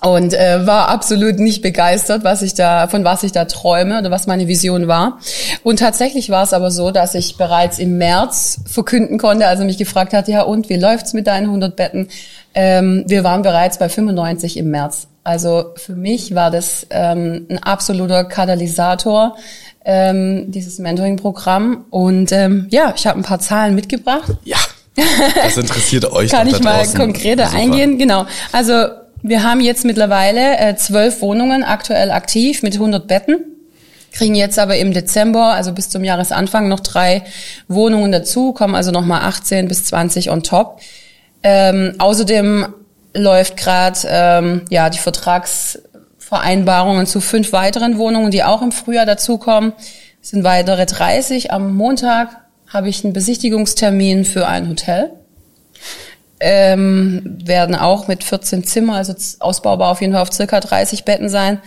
und 0.00 0.32
äh, 0.32 0.64
war 0.64 0.88
absolut 0.88 1.40
nicht 1.40 1.60
begeistert, 1.60 2.22
was 2.22 2.42
ich 2.42 2.54
da 2.54 2.86
von 2.86 3.02
was 3.02 3.24
ich 3.24 3.32
da 3.32 3.46
träume 3.46 3.98
oder 3.98 4.10
was 4.10 4.26
meine 4.26 4.46
Vision 4.46 4.86
war. 4.86 5.18
Und 5.64 5.80
tatsächlich 5.80 6.30
war 6.30 6.44
es 6.44 6.52
aber 6.52 6.70
so, 6.70 6.90
dass 6.90 7.14
ich 7.14 7.36
bereits 7.36 7.78
im 7.78 7.98
März 7.98 8.60
verkünden 8.66 9.18
konnte, 9.18 9.48
also 9.48 9.64
mich 9.64 9.78
gefragt 9.78 10.12
hat, 10.12 10.28
ja 10.28 10.42
und 10.42 10.68
wie 10.68 10.76
läuft's 10.76 11.14
mit 11.14 11.26
deinen 11.26 11.46
100 11.46 11.74
Betten? 11.74 12.08
Ähm, 12.54 13.04
wir 13.08 13.24
waren 13.24 13.42
bereits 13.42 13.78
bei 13.78 13.88
95 13.88 14.56
im 14.56 14.70
März. 14.70 15.08
Also 15.24 15.72
für 15.76 15.94
mich 15.94 16.34
war 16.34 16.50
das 16.50 16.86
ähm, 16.90 17.46
ein 17.50 17.58
absoluter 17.58 18.24
Katalysator 18.24 19.36
ähm, 19.84 20.50
dieses 20.50 20.78
Mentoring-Programm 20.78 21.86
und 21.90 22.32
ähm, 22.32 22.66
ja, 22.70 22.92
ich 22.96 23.06
habe 23.06 23.18
ein 23.18 23.22
paar 23.22 23.40
Zahlen 23.40 23.74
mitgebracht. 23.74 24.32
Ja. 24.44 24.58
Das 25.42 25.56
interessiert 25.56 26.04
euch. 26.12 26.30
Kann 26.30 26.48
ich 26.48 26.60
mal 26.60 26.86
konkreter 26.88 27.50
eingehen? 27.50 27.98
Genau. 27.98 28.26
Also 28.52 28.88
wir 29.22 29.42
haben 29.42 29.60
jetzt 29.60 29.84
mittlerweile 29.84 30.58
äh, 30.58 30.76
zwölf 30.76 31.20
Wohnungen 31.22 31.64
aktuell 31.64 32.10
aktiv 32.10 32.62
mit 32.62 32.74
100 32.74 33.06
Betten, 33.06 33.38
kriegen 34.12 34.34
jetzt 34.34 34.58
aber 34.58 34.76
im 34.76 34.92
Dezember, 34.92 35.54
also 35.54 35.72
bis 35.72 35.88
zum 35.88 36.04
Jahresanfang, 36.04 36.68
noch 36.68 36.80
drei 36.80 37.24
Wohnungen 37.66 38.12
dazu, 38.12 38.52
kommen 38.52 38.74
also 38.74 38.90
nochmal 38.90 39.22
18 39.22 39.68
bis 39.68 39.84
20 39.86 40.30
on 40.30 40.42
top. 40.42 40.80
Ähm, 41.42 41.94
außerdem 41.98 42.66
läuft 43.14 43.56
gerade 43.56 43.98
ähm, 44.06 44.62
ja 44.70 44.90
die 44.90 44.98
Vertragsvereinbarungen 46.28 47.06
zu 47.06 47.20
fünf 47.20 47.52
weiteren 47.52 47.98
Wohnungen, 47.98 48.30
die 48.30 48.44
auch 48.44 48.62
im 48.62 48.72
Frühjahr 48.72 49.06
dazukommen. 49.06 49.72
Es 50.22 50.30
sind 50.30 50.44
weitere 50.44 50.86
30. 50.86 51.52
Am 51.52 51.74
Montag 51.74 52.36
habe 52.66 52.88
ich 52.88 53.04
einen 53.04 53.12
Besichtigungstermin 53.12 54.24
für 54.24 54.46
ein 54.46 54.68
Hotel 54.68 55.12
ähm, 56.40 57.38
werden 57.44 57.74
auch 57.74 58.08
mit 58.08 58.22
14 58.24 58.64
Zimmer, 58.64 58.94
also 58.94 59.14
ausbaubar 59.40 59.90
auf 59.90 60.00
jeden 60.00 60.12
Fall 60.12 60.22
auf 60.22 60.32
circa 60.32 60.60
30 60.60 61.04
Betten 61.04 61.28
sein. 61.28 61.60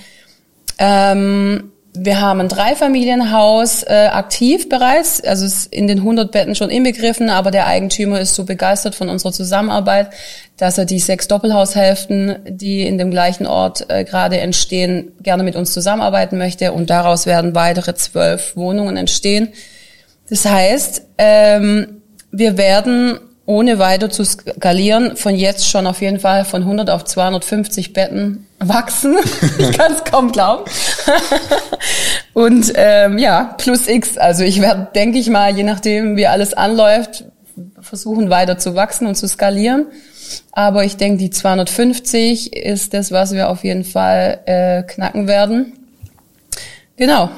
Ähm, 0.77 1.70
wir 1.93 2.21
haben 2.21 2.39
ein 2.39 2.47
Dreifamilienhaus 2.47 3.83
äh, 3.83 4.09
aktiv 4.11 4.69
bereits, 4.69 5.21
also 5.21 5.45
ist 5.45 5.73
in 5.73 5.87
den 5.87 5.99
100 5.99 6.31
Betten 6.31 6.55
schon 6.55 6.69
inbegriffen, 6.69 7.29
aber 7.29 7.51
der 7.51 7.67
Eigentümer 7.67 8.19
ist 8.19 8.35
so 8.35 8.45
begeistert 8.45 8.95
von 8.95 9.09
unserer 9.09 9.33
Zusammenarbeit, 9.33 10.09
dass 10.57 10.77
er 10.77 10.85
die 10.85 10.99
sechs 10.99 11.27
Doppelhaushälften, 11.27 12.37
die 12.47 12.83
in 12.83 12.97
dem 12.97 13.11
gleichen 13.11 13.45
Ort 13.45 13.89
äh, 13.89 14.05
gerade 14.05 14.39
entstehen, 14.39 15.11
gerne 15.21 15.43
mit 15.43 15.55
uns 15.55 15.73
zusammenarbeiten 15.73 16.37
möchte 16.37 16.71
und 16.71 16.89
daraus 16.89 17.25
werden 17.25 17.55
weitere 17.55 17.93
zwölf 17.95 18.55
Wohnungen 18.55 18.95
entstehen. 18.95 19.49
Das 20.29 20.45
heißt, 20.45 21.07
ähm, 21.17 22.01
wir 22.31 22.57
werden 22.57 23.19
ohne 23.51 23.79
weiter 23.79 24.09
zu 24.09 24.23
skalieren, 24.23 25.17
von 25.17 25.35
jetzt 25.35 25.69
schon 25.69 25.85
auf 25.85 26.01
jeden 26.01 26.21
Fall 26.21 26.45
von 26.45 26.61
100 26.61 26.89
auf 26.89 27.03
250 27.03 27.91
Betten 27.91 28.47
wachsen. 28.59 29.17
ich 29.59 29.77
kann 29.77 29.91
es 29.91 30.05
kaum 30.05 30.31
glauben. 30.31 30.63
und 32.33 32.71
ähm, 32.75 33.17
ja, 33.17 33.55
plus 33.57 33.89
X. 33.89 34.17
Also 34.17 34.45
ich 34.45 34.61
werde, 34.61 34.87
denke 34.95 35.19
ich 35.19 35.29
mal, 35.29 35.53
je 35.53 35.63
nachdem, 35.63 36.15
wie 36.15 36.27
alles 36.27 36.53
anläuft, 36.53 37.25
versuchen 37.81 38.29
weiter 38.29 38.57
zu 38.57 38.75
wachsen 38.75 39.05
und 39.05 39.15
zu 39.15 39.27
skalieren. 39.27 39.87
Aber 40.53 40.85
ich 40.85 40.95
denke, 40.95 41.17
die 41.17 41.29
250 41.29 42.55
ist 42.55 42.93
das, 42.93 43.11
was 43.11 43.33
wir 43.33 43.49
auf 43.49 43.65
jeden 43.65 43.83
Fall 43.83 44.39
äh, 44.45 44.83
knacken 44.83 45.27
werden. 45.27 45.73
Genau. 46.95 47.29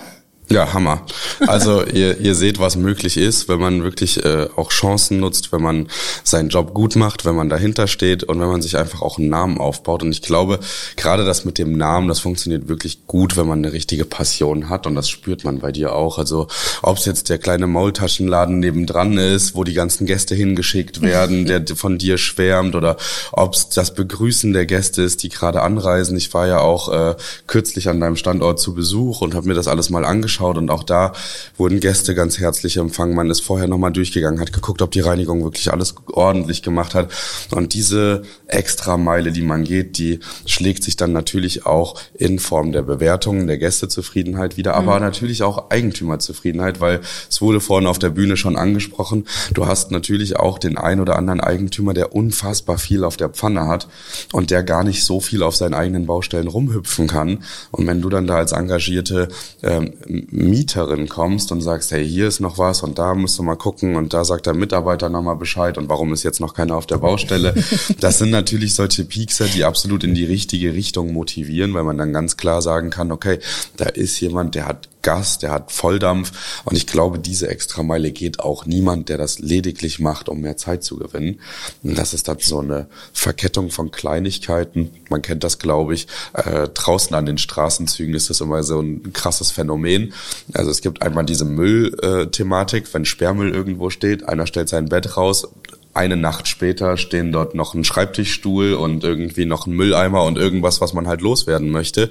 Ja, 0.49 0.73
Hammer. 0.73 1.01
Also 1.47 1.83
ihr, 1.85 2.19
ihr 2.19 2.35
seht, 2.35 2.59
was 2.59 2.75
möglich 2.75 3.17
ist, 3.17 3.47
wenn 3.47 3.59
man 3.59 3.83
wirklich 3.83 4.23
äh, 4.23 4.47
auch 4.55 4.69
Chancen 4.69 5.19
nutzt, 5.19 5.51
wenn 5.51 5.61
man 5.61 5.87
seinen 6.23 6.49
Job 6.49 6.73
gut 6.73 6.95
macht, 6.95 7.25
wenn 7.25 7.35
man 7.35 7.49
dahinter 7.49 7.87
steht 7.87 8.23
und 8.23 8.39
wenn 8.39 8.49
man 8.49 8.61
sich 8.61 8.77
einfach 8.77 9.01
auch 9.01 9.17
einen 9.17 9.29
Namen 9.29 9.57
aufbaut. 9.57 10.03
Und 10.03 10.11
ich 10.11 10.21
glaube, 10.21 10.59
gerade 10.97 11.23
das 11.23 11.45
mit 11.45 11.57
dem 11.57 11.77
Namen, 11.77 12.07
das 12.07 12.19
funktioniert 12.19 12.67
wirklich 12.67 13.07
gut, 13.07 13.37
wenn 13.37 13.47
man 13.47 13.59
eine 13.59 13.73
richtige 13.73 14.05
Passion 14.05 14.69
hat. 14.69 14.85
Und 14.85 14.95
das 14.95 15.09
spürt 15.09 15.45
man 15.45 15.59
bei 15.59 15.71
dir 15.71 15.93
auch. 15.93 16.19
Also 16.19 16.47
ob 16.81 16.97
es 16.97 17.05
jetzt 17.05 17.29
der 17.29 17.37
kleine 17.37 17.65
Maultaschenladen 17.65 18.59
nebendran 18.59 19.17
ist, 19.17 19.55
wo 19.55 19.63
die 19.63 19.73
ganzen 19.73 20.05
Gäste 20.05 20.35
hingeschickt 20.35 21.01
werden, 21.01 21.45
der 21.45 21.65
von 21.75 21.97
dir 21.97 22.17
schwärmt, 22.17 22.75
oder 22.75 22.97
ob 23.31 23.53
es 23.53 23.69
das 23.69 23.93
Begrüßen 23.93 24.51
der 24.53 24.65
Gäste 24.65 25.01
ist, 25.01 25.23
die 25.23 25.29
gerade 25.29 25.61
anreisen. 25.61 26.17
Ich 26.17 26.33
war 26.33 26.47
ja 26.47 26.59
auch 26.59 26.89
äh, 26.89 27.15
kürzlich 27.47 27.89
an 27.89 28.01
deinem 28.01 28.17
Standort 28.17 28.59
zu 28.59 28.73
Besuch 28.75 29.21
und 29.21 29.33
habe 29.33 29.47
mir 29.47 29.53
das 29.53 29.67
alles 29.67 29.89
mal 29.89 30.05
angeschaut 30.05 30.32
angeschaut 30.33 30.57
und 30.57 30.69
auch 30.71 30.83
da 30.83 31.13
wurden 31.57 31.79
Gäste 31.79 32.15
ganz 32.15 32.39
herzlich 32.39 32.77
empfangen. 32.77 33.15
Man 33.15 33.29
ist 33.29 33.41
vorher 33.41 33.67
nochmal 33.67 33.91
durchgegangen, 33.91 34.39
hat 34.39 34.53
geguckt, 34.53 34.81
ob 34.81 34.91
die 34.91 34.99
Reinigung 34.99 35.43
wirklich 35.43 35.71
alles 35.71 35.95
ordentlich 36.11 36.63
gemacht 36.63 36.95
hat. 36.95 37.11
Und 37.51 37.73
diese 37.73 38.23
extra 38.47 38.97
Meile, 38.97 39.31
die 39.31 39.41
man 39.41 39.63
geht, 39.63 39.97
die 39.97 40.19
schlägt 40.45 40.83
sich 40.83 40.95
dann 40.95 41.11
natürlich 41.11 41.65
auch 41.65 41.99
in 42.13 42.39
Form 42.39 42.71
der 42.71 42.81
Bewertungen, 42.81 43.47
der 43.47 43.57
Gästezufriedenheit 43.57 44.57
wieder, 44.57 44.75
aber 44.75 44.95
mhm. 44.95 45.01
natürlich 45.01 45.43
auch 45.43 45.69
Eigentümerzufriedenheit, 45.69 46.81
weil 46.81 47.01
es 47.29 47.41
wurde 47.41 47.59
vorhin 47.59 47.87
auf 47.87 47.99
der 47.99 48.09
Bühne 48.09 48.37
schon 48.37 48.55
angesprochen. 48.55 49.25
Du 49.53 49.67
hast 49.67 49.91
natürlich 49.91 50.37
auch 50.37 50.57
den 50.57 50.77
ein 50.77 50.99
oder 50.99 51.17
anderen 51.17 51.41
Eigentümer, 51.41 51.93
der 51.93 52.13
unfassbar 52.15 52.77
viel 52.77 53.03
auf 53.03 53.17
der 53.17 53.29
Pfanne 53.29 53.67
hat 53.67 53.87
und 54.31 54.49
der 54.49 54.63
gar 54.63 54.83
nicht 54.83 55.03
so 55.03 55.19
viel 55.19 55.43
auf 55.43 55.55
seinen 55.55 55.73
eigenen 55.73 56.05
Baustellen 56.05 56.47
rumhüpfen 56.47 57.07
kann. 57.07 57.43
Und 57.71 57.87
wenn 57.87 58.01
du 58.01 58.09
dann 58.09 58.27
da 58.27 58.37
als 58.37 58.51
engagierte 58.51 59.27
ähm, 59.61 59.93
Mieterin 60.31 61.09
kommst 61.09 61.51
und 61.51 61.61
sagst, 61.61 61.91
hey, 61.91 62.07
hier 62.07 62.27
ist 62.27 62.39
noch 62.39 62.57
was 62.57 62.83
und 62.83 62.99
da 62.99 63.13
musst 63.13 63.37
du 63.39 63.43
mal 63.43 63.55
gucken 63.55 63.95
und 63.95 64.13
da 64.13 64.23
sagt 64.23 64.45
der 64.45 64.53
Mitarbeiter 64.53 65.09
nochmal 65.09 65.35
Bescheid 65.35 65.77
und 65.77 65.89
warum 65.89 66.13
ist 66.13 66.23
jetzt 66.23 66.39
noch 66.39 66.53
keiner 66.53 66.75
auf 66.75 66.85
der 66.85 66.97
Baustelle. 66.97 67.53
Das 67.99 68.17
sind 68.17 68.31
natürlich 68.31 68.75
solche 68.75 69.05
Piekser, 69.05 69.45
die 69.45 69.63
absolut 69.63 70.03
in 70.03 70.13
die 70.13 70.25
richtige 70.25 70.73
Richtung 70.73 71.13
motivieren, 71.13 71.73
weil 71.73 71.83
man 71.83 71.97
dann 71.97 72.11
ganz 72.11 72.37
klar 72.37 72.61
sagen 72.61 72.89
kann, 72.89 73.11
okay, 73.11 73.39
da 73.77 73.85
ist 73.85 74.19
jemand, 74.19 74.55
der 74.55 74.67
hat 74.67 74.89
Gas, 75.03 75.37
der 75.37 75.51
hat 75.51 75.71
Volldampf 75.71 76.63
und 76.65 76.75
ich 76.75 76.87
glaube, 76.87 77.19
diese 77.19 77.47
Extrameile 77.47 78.11
geht 78.11 78.39
auch 78.39 78.65
niemand, 78.65 79.09
der 79.09 79.17
das 79.17 79.39
lediglich 79.39 79.99
macht, 79.99 80.29
um 80.29 80.41
mehr 80.41 80.57
Zeit 80.57 80.83
zu 80.83 80.97
gewinnen. 80.97 81.39
Und 81.83 81.97
das 81.97 82.13
ist 82.13 82.27
dann 82.27 82.39
so 82.39 82.59
eine 82.59 82.87
Verkettung 83.13 83.69
von 83.69 83.91
Kleinigkeiten. 83.91 84.91
Man 85.09 85.21
kennt 85.21 85.43
das, 85.43 85.59
glaube 85.59 85.93
ich. 85.93 86.07
Äh, 86.33 86.69
draußen 86.69 87.15
an 87.15 87.25
den 87.25 87.37
Straßenzügen 87.37 88.15
ist 88.15 88.29
das 88.29 88.41
immer 88.41 88.63
so 88.63 88.79
ein 88.79 89.13
krasses 89.13 89.51
Phänomen. 89.51 90.13
Also 90.53 90.71
es 90.71 90.81
gibt 90.81 91.01
einmal 91.01 91.25
diese 91.25 91.45
Müll-Thematik, 91.45 92.93
wenn 92.93 93.05
Sperrmüll 93.05 93.53
irgendwo 93.53 93.89
steht, 93.89 94.27
einer 94.27 94.47
stellt 94.47 94.69
sein 94.69 94.89
Bett 94.89 95.17
raus, 95.17 95.47
eine 95.93 96.17
Nacht 96.17 96.47
später 96.47 96.97
stehen 96.97 97.31
dort 97.31 97.53
noch 97.53 97.73
ein 97.73 97.83
Schreibtischstuhl 97.83 98.73
und 98.73 99.03
irgendwie 99.03 99.45
noch 99.45 99.67
ein 99.67 99.73
Mülleimer 99.73 100.23
und 100.23 100.37
irgendwas, 100.37 100.81
was 100.81 100.93
man 100.93 101.07
halt 101.07 101.21
loswerden 101.21 101.69
möchte. 101.69 102.09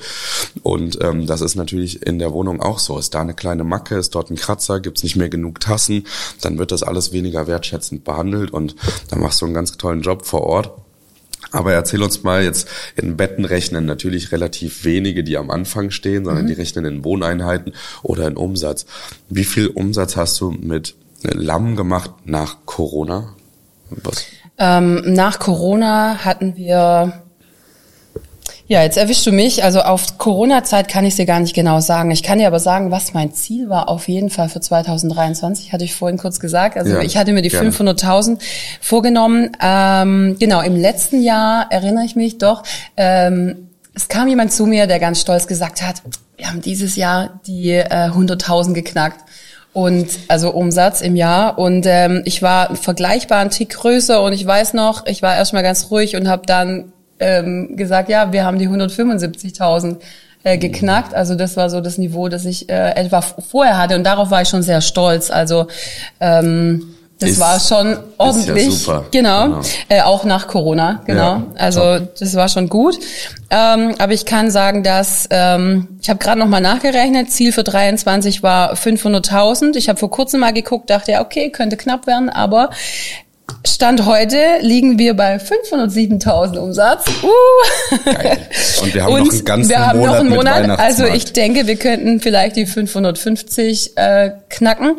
Und 0.62 0.98
ähm, 1.02 1.26
das 1.26 1.40
ist 1.40 1.56
natürlich 1.56 2.06
in 2.06 2.18
der 2.18 2.32
Wohnung 2.32 2.60
auch 2.60 2.78
so. 2.78 2.98
Ist 2.98 3.14
da 3.14 3.20
eine 3.20 3.34
kleine 3.34 3.64
Macke, 3.64 3.96
ist 3.96 4.14
dort 4.14 4.30
ein 4.30 4.36
Kratzer, 4.36 4.80
gibt's 4.80 5.02
nicht 5.02 5.16
mehr 5.16 5.28
genug 5.28 5.60
Tassen, 5.60 6.06
dann 6.40 6.58
wird 6.58 6.70
das 6.70 6.82
alles 6.82 7.12
weniger 7.12 7.46
wertschätzend 7.46 8.04
behandelt 8.04 8.52
und 8.52 8.76
dann 9.08 9.20
machst 9.20 9.40
du 9.40 9.46
einen 9.46 9.54
ganz 9.54 9.76
tollen 9.76 10.02
Job 10.02 10.26
vor 10.26 10.42
Ort. 10.42 10.70
Aber 11.50 11.72
erzähl 11.72 12.02
uns 12.02 12.22
mal 12.22 12.42
jetzt, 12.42 12.68
in 12.96 13.16
Betten 13.16 13.44
rechnen 13.44 13.84
natürlich 13.84 14.32
relativ 14.32 14.84
wenige, 14.84 15.22
die 15.22 15.36
am 15.36 15.50
Anfang 15.50 15.90
stehen, 15.90 16.24
sondern 16.24 16.44
mhm. 16.44 16.48
die 16.48 16.54
rechnen 16.54 16.84
in 16.86 17.04
Wohneinheiten 17.04 17.74
oder 18.02 18.26
in 18.26 18.36
Umsatz. 18.36 18.86
Wie 19.28 19.44
viel 19.44 19.66
Umsatz 19.66 20.16
hast 20.16 20.40
du 20.40 20.50
mit 20.50 20.94
Lamm 21.22 21.76
gemacht 21.76 22.10
nach 22.24 22.58
Corona? 22.64 23.34
Was? 24.02 24.24
Ähm, 24.58 25.02
nach 25.14 25.38
Corona 25.38 26.24
hatten 26.24 26.56
wir 26.56 27.22
ja, 28.72 28.82
jetzt 28.82 28.96
erwischst 28.96 29.26
du 29.26 29.32
mich. 29.32 29.64
Also 29.64 29.82
auf 29.82 30.16
Corona-Zeit 30.16 30.88
kann 30.88 31.04
ich 31.04 31.16
dir 31.16 31.26
gar 31.26 31.40
nicht 31.40 31.54
genau 31.54 31.80
sagen. 31.80 32.10
Ich 32.10 32.22
kann 32.22 32.38
dir 32.38 32.46
aber 32.46 32.58
sagen, 32.58 32.90
was 32.90 33.12
mein 33.12 33.34
Ziel 33.34 33.68
war 33.68 33.88
auf 33.90 34.08
jeden 34.08 34.30
Fall 34.30 34.48
für 34.48 34.60
2023, 34.60 35.74
hatte 35.74 35.84
ich 35.84 35.94
vorhin 35.94 36.16
kurz 36.16 36.40
gesagt. 36.40 36.78
Also 36.78 36.94
ja, 36.94 37.02
ich 37.02 37.18
hatte 37.18 37.32
mir 37.32 37.42
die 37.42 37.50
500.000 37.50 38.38
vorgenommen. 38.80 39.50
Ähm, 39.60 40.36
genau, 40.38 40.62
im 40.62 40.76
letzten 40.76 41.22
Jahr 41.22 41.66
erinnere 41.70 42.04
ich 42.04 42.16
mich 42.16 42.38
doch, 42.38 42.62
ähm, 42.96 43.68
es 43.94 44.08
kam 44.08 44.26
jemand 44.28 44.52
zu 44.52 44.64
mir, 44.64 44.86
der 44.86 44.98
ganz 44.98 45.20
stolz 45.20 45.46
gesagt 45.46 45.82
hat, 45.82 46.00
wir 46.38 46.48
haben 46.48 46.62
dieses 46.62 46.96
Jahr 46.96 47.40
die 47.46 47.72
äh, 47.72 48.08
100.000 48.08 48.72
geknackt 48.72 49.20
und 49.72 50.08
also 50.28 50.50
Umsatz 50.50 51.00
im 51.00 51.16
Jahr 51.16 51.58
und 51.58 51.86
ähm, 51.86 52.22
ich 52.24 52.42
war 52.42 52.76
vergleichbar 52.76 53.38
ein 53.38 53.50
Tick 53.50 53.70
größer 53.70 54.22
und 54.22 54.32
ich 54.32 54.46
weiß 54.46 54.74
noch, 54.74 55.06
ich 55.06 55.22
war 55.22 55.36
erstmal 55.36 55.62
ganz 55.62 55.90
ruhig 55.90 56.16
und 56.16 56.28
habe 56.28 56.42
dann 56.46 56.92
ähm, 57.20 57.76
gesagt, 57.76 58.08
ja, 58.08 58.32
wir 58.32 58.44
haben 58.44 58.58
die 58.58 58.68
175.000 58.68 59.96
äh, 60.44 60.58
geknackt. 60.58 61.14
Also 61.14 61.34
das 61.34 61.56
war 61.56 61.70
so 61.70 61.80
das 61.80 61.98
Niveau, 61.98 62.28
das 62.28 62.44
ich 62.44 62.68
äh, 62.68 62.90
etwa 62.96 63.22
vorher 63.22 63.78
hatte 63.78 63.94
und 63.94 64.04
darauf 64.04 64.30
war 64.30 64.42
ich 64.42 64.48
schon 64.48 64.62
sehr 64.62 64.80
stolz. 64.80 65.30
Also 65.30 65.68
ähm, 66.20 66.91
das 67.22 67.30
ist, 67.30 67.40
war 67.40 67.60
schon 67.60 67.98
ordentlich. 68.18 68.68
Ist 68.68 68.86
ja 68.86 68.94
super. 68.94 69.04
Genau. 69.10 69.44
genau. 69.44 69.60
Äh, 69.88 70.02
auch 70.02 70.24
nach 70.24 70.46
Corona, 70.48 71.02
genau. 71.06 71.22
Ja, 71.22 71.46
also 71.56 71.98
top. 71.98 72.18
das 72.18 72.34
war 72.34 72.48
schon 72.48 72.68
gut. 72.68 72.98
Ähm, 73.50 73.94
aber 73.98 74.12
ich 74.12 74.24
kann 74.24 74.50
sagen, 74.50 74.82
dass 74.82 75.28
ähm, 75.30 75.88
ich 76.00 76.10
habe 76.10 76.18
gerade 76.18 76.38
noch 76.38 76.48
mal 76.48 76.60
nachgerechnet. 76.60 77.30
Ziel 77.30 77.52
für 77.52 77.64
23 77.64 78.42
war 78.42 78.74
500.000. 78.74 79.76
Ich 79.76 79.88
habe 79.88 79.98
vor 79.98 80.10
kurzem 80.10 80.40
mal 80.40 80.52
geguckt, 80.52 80.90
dachte 80.90 81.12
ja, 81.12 81.22
okay, 81.22 81.50
könnte 81.50 81.76
knapp 81.76 82.06
werden, 82.06 82.28
aber 82.28 82.70
Stand 83.66 84.06
heute 84.06 84.38
liegen 84.60 84.98
wir 84.98 85.14
bei 85.14 85.36
507.000 85.36 86.58
Umsatz. 86.58 87.06
Uh. 87.22 87.28
Geil. 88.04 88.38
Und 88.82 88.94
wir 88.94 89.04
haben 89.04 89.12
Und 89.14 89.20
noch 89.20 89.32
einen 89.32 89.44
ganzen 89.44 89.70
wir 89.70 89.86
haben 89.86 89.98
Monat 89.98 90.12
noch 90.12 90.20
einen 90.20 90.30
Monat. 90.30 90.80
Also 90.80 91.04
ich 91.06 91.32
denke, 91.32 91.66
wir 91.66 91.76
könnten 91.76 92.20
vielleicht 92.20 92.56
die 92.56 92.66
550 92.66 93.96
äh, 93.96 94.30
knacken. 94.48 94.96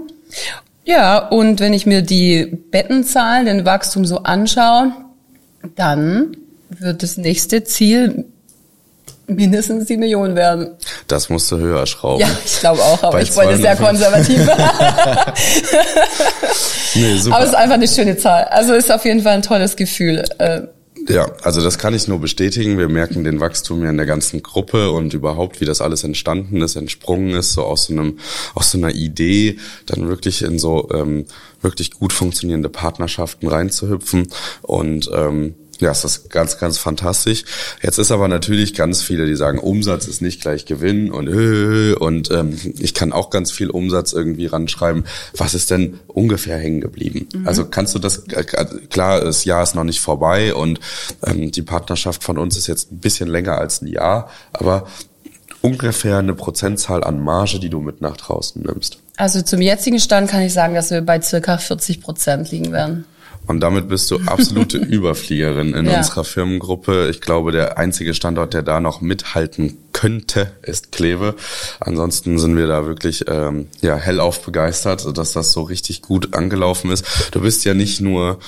Ja, 0.85 1.29
und 1.29 1.59
wenn 1.59 1.73
ich 1.73 1.85
mir 1.85 2.01
die 2.01 2.45
Bettenzahlen, 2.45 3.45
den 3.45 3.65
Wachstum 3.65 4.05
so 4.05 4.23
anschaue, 4.23 4.91
dann 5.75 6.35
wird 6.69 7.03
das 7.03 7.17
nächste 7.17 7.63
Ziel 7.63 8.25
mindestens 9.27 9.85
die 9.85 9.97
Million 9.97 10.35
werden. 10.35 10.71
Das 11.07 11.29
musst 11.29 11.51
du 11.51 11.57
höher 11.57 11.85
schrauben. 11.85 12.21
Ja, 12.21 12.29
ich 12.45 12.59
glaube 12.59 12.81
auch, 12.81 13.03
aber 13.03 13.13
Bei 13.13 13.21
ich 13.21 13.33
wollte 13.35 13.57
sehr 13.57 13.75
konservativ. 13.75 14.37
nee, 16.95 17.17
super. 17.17 17.35
Aber 17.37 17.45
es 17.45 17.51
ist 17.51 17.55
einfach 17.55 17.75
eine 17.75 17.87
schöne 17.87 18.17
Zahl. 18.17 18.43
Also 18.45 18.73
ist 18.73 18.91
auf 18.91 19.05
jeden 19.05 19.21
Fall 19.21 19.33
ein 19.33 19.41
tolles 19.41 19.77
Gefühl. 19.77 20.23
Ja, 21.09 21.31
also 21.41 21.61
das 21.61 21.77
kann 21.77 21.93
ich 21.93 22.07
nur 22.07 22.19
bestätigen. 22.19 22.77
Wir 22.77 22.87
merken 22.87 23.23
den 23.23 23.39
Wachstum 23.39 23.83
ja 23.83 23.89
in 23.89 23.97
der 23.97 24.05
ganzen 24.05 24.41
Gruppe 24.41 24.91
und 24.91 25.13
überhaupt, 25.13 25.59
wie 25.59 25.65
das 25.65 25.81
alles 25.81 26.03
entstanden 26.03 26.61
ist, 26.61 26.75
entsprungen 26.75 27.31
ist, 27.31 27.53
so 27.53 27.63
aus 27.63 27.85
so 27.85 27.93
einem, 27.93 28.19
aus 28.53 28.71
so 28.71 28.77
einer 28.77 28.93
Idee, 28.93 29.57
dann 29.85 30.07
wirklich 30.07 30.43
in 30.43 30.59
so 30.59 30.89
ähm, 30.93 31.25
wirklich 31.61 31.91
gut 31.91 32.13
funktionierende 32.13 32.69
Partnerschaften 32.69 33.47
reinzuhüpfen 33.47 34.27
und 34.61 35.09
ähm, 35.13 35.55
ja, 35.83 35.91
es 35.91 36.05
ist 36.05 36.29
ganz, 36.29 36.57
ganz 36.57 36.77
fantastisch. 36.77 37.43
Jetzt 37.81 37.97
ist 37.97 38.11
aber 38.11 38.27
natürlich 38.27 38.73
ganz 38.73 39.01
viele, 39.01 39.25
die 39.25 39.35
sagen, 39.35 39.59
Umsatz 39.59 40.07
ist 40.07 40.21
nicht 40.21 40.41
gleich 40.41 40.65
Gewinn 40.65 41.11
und 41.11 41.27
äh, 41.27 41.93
und 41.93 42.31
ähm, 42.31 42.57
ich 42.79 42.93
kann 42.93 43.11
auch 43.11 43.29
ganz 43.29 43.51
viel 43.51 43.69
Umsatz 43.69 44.13
irgendwie 44.13 44.45
ranschreiben. 44.45 45.03
Was 45.35 45.53
ist 45.53 45.71
denn 45.71 45.99
ungefähr 46.07 46.57
hängen 46.57 46.79
geblieben? 46.79 47.27
Mhm. 47.33 47.47
Also 47.47 47.65
kannst 47.65 47.93
du 47.93 47.99
das 47.99 48.19
äh, 48.29 48.43
klar, 48.89 49.21
das 49.21 49.43
Jahr 49.43 49.61
ist 49.61 49.75
noch 49.75 49.83
nicht 49.83 49.99
vorbei 49.99 50.53
und 50.53 50.79
ähm, 51.25 51.51
die 51.51 51.61
Partnerschaft 51.61 52.23
von 52.23 52.37
uns 52.37 52.55
ist 52.55 52.67
jetzt 52.67 52.91
ein 52.91 52.99
bisschen 52.99 53.27
länger 53.27 53.57
als 53.57 53.81
ein 53.81 53.87
Jahr, 53.87 54.29
aber 54.53 54.87
ungefähr 55.61 56.17
eine 56.17 56.33
Prozentzahl 56.33 57.03
an 57.03 57.19
Marge, 57.19 57.59
die 57.59 57.69
du 57.69 57.81
mit 57.81 57.99
nach 58.01 58.15
draußen 58.15 58.61
nimmst? 58.61 58.99
Also 59.17 59.41
zum 59.41 59.61
jetzigen 59.61 59.99
Stand 59.99 60.29
kann 60.29 60.41
ich 60.41 60.53
sagen, 60.53 60.75
dass 60.75 60.91
wir 60.91 61.01
bei 61.01 61.21
circa 61.21 61.57
40 61.57 62.01
Prozent 62.01 62.51
liegen 62.51 62.71
werden. 62.71 63.05
Und 63.45 63.59
damit 63.59 63.89
bist 63.89 64.09
du 64.11 64.19
absolute 64.25 64.77
Überfliegerin 64.77 65.73
in 65.73 65.85
ja. 65.85 65.97
unserer 65.97 66.23
Firmengruppe. 66.23 67.09
Ich 67.09 67.21
glaube, 67.21 67.51
der 67.51 67.77
einzige 67.77 68.13
Standort, 68.13 68.53
der 68.53 68.61
da 68.61 68.79
noch 68.79 69.01
mithalten 69.01 69.77
könnte, 69.91 70.51
ist 70.61 70.91
Kleve. 70.91 71.35
Ansonsten 71.79 72.39
sind 72.39 72.57
wir 72.57 72.67
da 72.67 72.85
wirklich 72.85 73.25
ähm, 73.27 73.67
ja 73.81 73.95
hellauf 73.95 74.41
begeistert, 74.43 75.17
dass 75.17 75.33
das 75.33 75.51
so 75.51 75.61
richtig 75.61 76.01
gut 76.01 76.33
angelaufen 76.33 76.91
ist. 76.91 77.05
Du 77.31 77.41
bist 77.41 77.65
ja 77.65 77.73
nicht 77.73 78.01
nur 78.01 78.39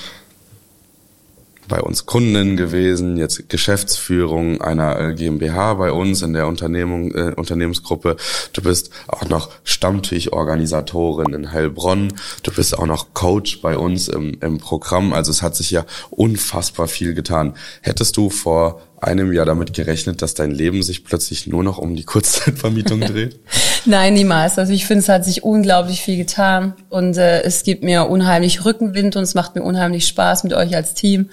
bei 1.68 1.82
uns 1.82 2.06
Kunden 2.06 2.58
gewesen, 2.58 3.18
jetzt 3.18 3.50
Geschäftsführung 3.50 4.62
einer 4.62 5.00
äh, 5.00 5.14
GmbH 5.14 5.76
bei 5.76 5.92
uns 5.92 6.22
in 6.22 6.34
der 6.34 6.48
Unternehmung, 6.48 7.12
äh, 7.14 7.34
Unternehmensgruppe. 7.36 8.18
Du 8.54 8.62
bist 8.62 8.92
auch 9.08 9.28
noch 9.30 9.50
Stammtischorganisatorin 9.64 11.34
in 11.34 11.52
Heilbronn. 11.52 12.14
Du 12.44 12.52
bist 12.52 12.78
auch 12.78 12.86
noch 12.86 13.14
Coach 13.14 13.62
bei 13.62 13.78
uns 13.78 14.08
im, 14.08 14.38
im 14.42 14.58
Programm. 14.58 15.14
Also 15.14 15.32
es 15.32 15.42
hat 15.42 15.56
sich 15.56 15.72
ja 15.72 15.86
unfassbar 16.10 16.88
viel 16.88 17.14
getan. 17.14 17.56
Hättest 17.82 18.18
du 18.18 18.30
vor 18.30 18.82
einem 19.06 19.34
Jahr 19.34 19.46
damit 19.46 19.74
gerechnet, 19.74 20.22
dass 20.22 20.34
dein 20.34 20.52
Leben 20.52 20.82
sich 20.82 21.04
plötzlich 21.04 21.48
nur 21.48 21.64
noch 21.64 21.78
um 21.78 21.96
die 21.96 22.04
Kurzzeitvermietung 22.04 23.02
dreht? 23.02 23.40
Nein, 23.86 24.14
niemals. 24.14 24.58
Also 24.58 24.74
ich 24.74 24.86
finde, 24.86 25.02
es 25.02 25.10
hat 25.10 25.26
sich 25.26 25.44
unglaublich 25.44 26.02
viel 26.02 26.18
getan 26.18 26.74
und 26.90 27.18
äh, 27.18 27.42
es 27.44 27.64
gibt 27.64 27.84
mir 27.84 28.10
unheimlich 28.10 28.66
Rückenwind 28.66 29.16
und 29.16 29.24
es 29.24 29.36
macht 29.36 29.56
mir 29.56 29.64
unheimlich 29.64 30.08
Spaß 30.08 30.44
mit 30.44 30.54
euch 30.54 30.76
als 30.76 30.94
Team 30.94 31.30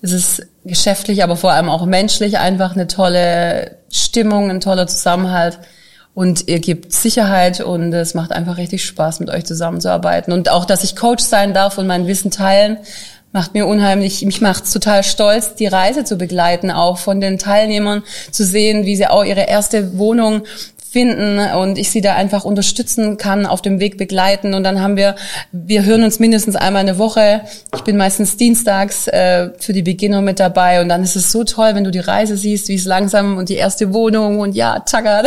es 0.00 0.12
ist 0.12 0.46
geschäftlich, 0.64 1.22
aber 1.22 1.36
vor 1.36 1.52
allem 1.52 1.68
auch 1.68 1.86
menschlich 1.86 2.38
einfach 2.38 2.74
eine 2.74 2.86
tolle 2.86 3.76
Stimmung, 3.90 4.50
ein 4.50 4.60
toller 4.60 4.86
Zusammenhalt. 4.86 5.58
Und 6.14 6.48
ihr 6.48 6.58
gebt 6.58 6.92
Sicherheit 6.92 7.60
und 7.60 7.92
es 7.92 8.14
macht 8.14 8.32
einfach 8.32 8.56
richtig 8.56 8.84
Spaß, 8.84 9.20
mit 9.20 9.30
euch 9.30 9.44
zusammenzuarbeiten. 9.44 10.32
Und 10.32 10.50
auch, 10.50 10.64
dass 10.64 10.82
ich 10.82 10.96
Coach 10.96 11.22
sein 11.22 11.54
darf 11.54 11.78
und 11.78 11.86
mein 11.86 12.08
Wissen 12.08 12.32
teilen, 12.32 12.78
macht 13.32 13.54
mir 13.54 13.66
unheimlich, 13.66 14.24
mich 14.24 14.40
macht 14.40 14.72
total 14.72 15.04
stolz, 15.04 15.54
die 15.54 15.66
Reise 15.66 16.04
zu 16.04 16.16
begleiten, 16.16 16.70
auch 16.70 16.98
von 16.98 17.20
den 17.20 17.38
Teilnehmern 17.38 18.02
zu 18.32 18.44
sehen, 18.44 18.84
wie 18.84 18.96
sie 18.96 19.06
auch 19.06 19.24
ihre 19.24 19.42
erste 19.42 19.98
Wohnung 19.98 20.42
finden 20.90 21.38
und 21.54 21.78
ich 21.78 21.90
sie 21.90 22.00
da 22.00 22.14
einfach 22.14 22.44
unterstützen 22.44 23.16
kann, 23.16 23.46
auf 23.46 23.62
dem 23.62 23.80
Weg 23.80 23.98
begleiten. 23.98 24.54
Und 24.54 24.64
dann 24.64 24.80
haben 24.80 24.96
wir, 24.96 25.16
wir 25.52 25.84
hören 25.84 26.02
uns 26.04 26.18
mindestens 26.18 26.56
einmal 26.56 26.82
eine 26.82 26.98
Woche. 26.98 27.42
Ich 27.74 27.82
bin 27.82 27.96
meistens 27.96 28.36
dienstags 28.36 29.06
äh, 29.08 29.50
für 29.58 29.72
die 29.72 29.82
Beginner 29.82 30.22
mit 30.22 30.40
dabei 30.40 30.80
und 30.80 30.88
dann 30.88 31.02
ist 31.02 31.16
es 31.16 31.30
so 31.30 31.44
toll, 31.44 31.74
wenn 31.74 31.84
du 31.84 31.90
die 31.90 31.98
Reise 31.98 32.36
siehst, 32.36 32.68
wie 32.68 32.74
es 32.76 32.84
langsam 32.84 33.36
und 33.36 33.48
die 33.48 33.56
erste 33.56 33.92
Wohnung 33.92 34.40
und 34.40 34.54
ja, 34.54 34.80
tschakka, 34.80 35.22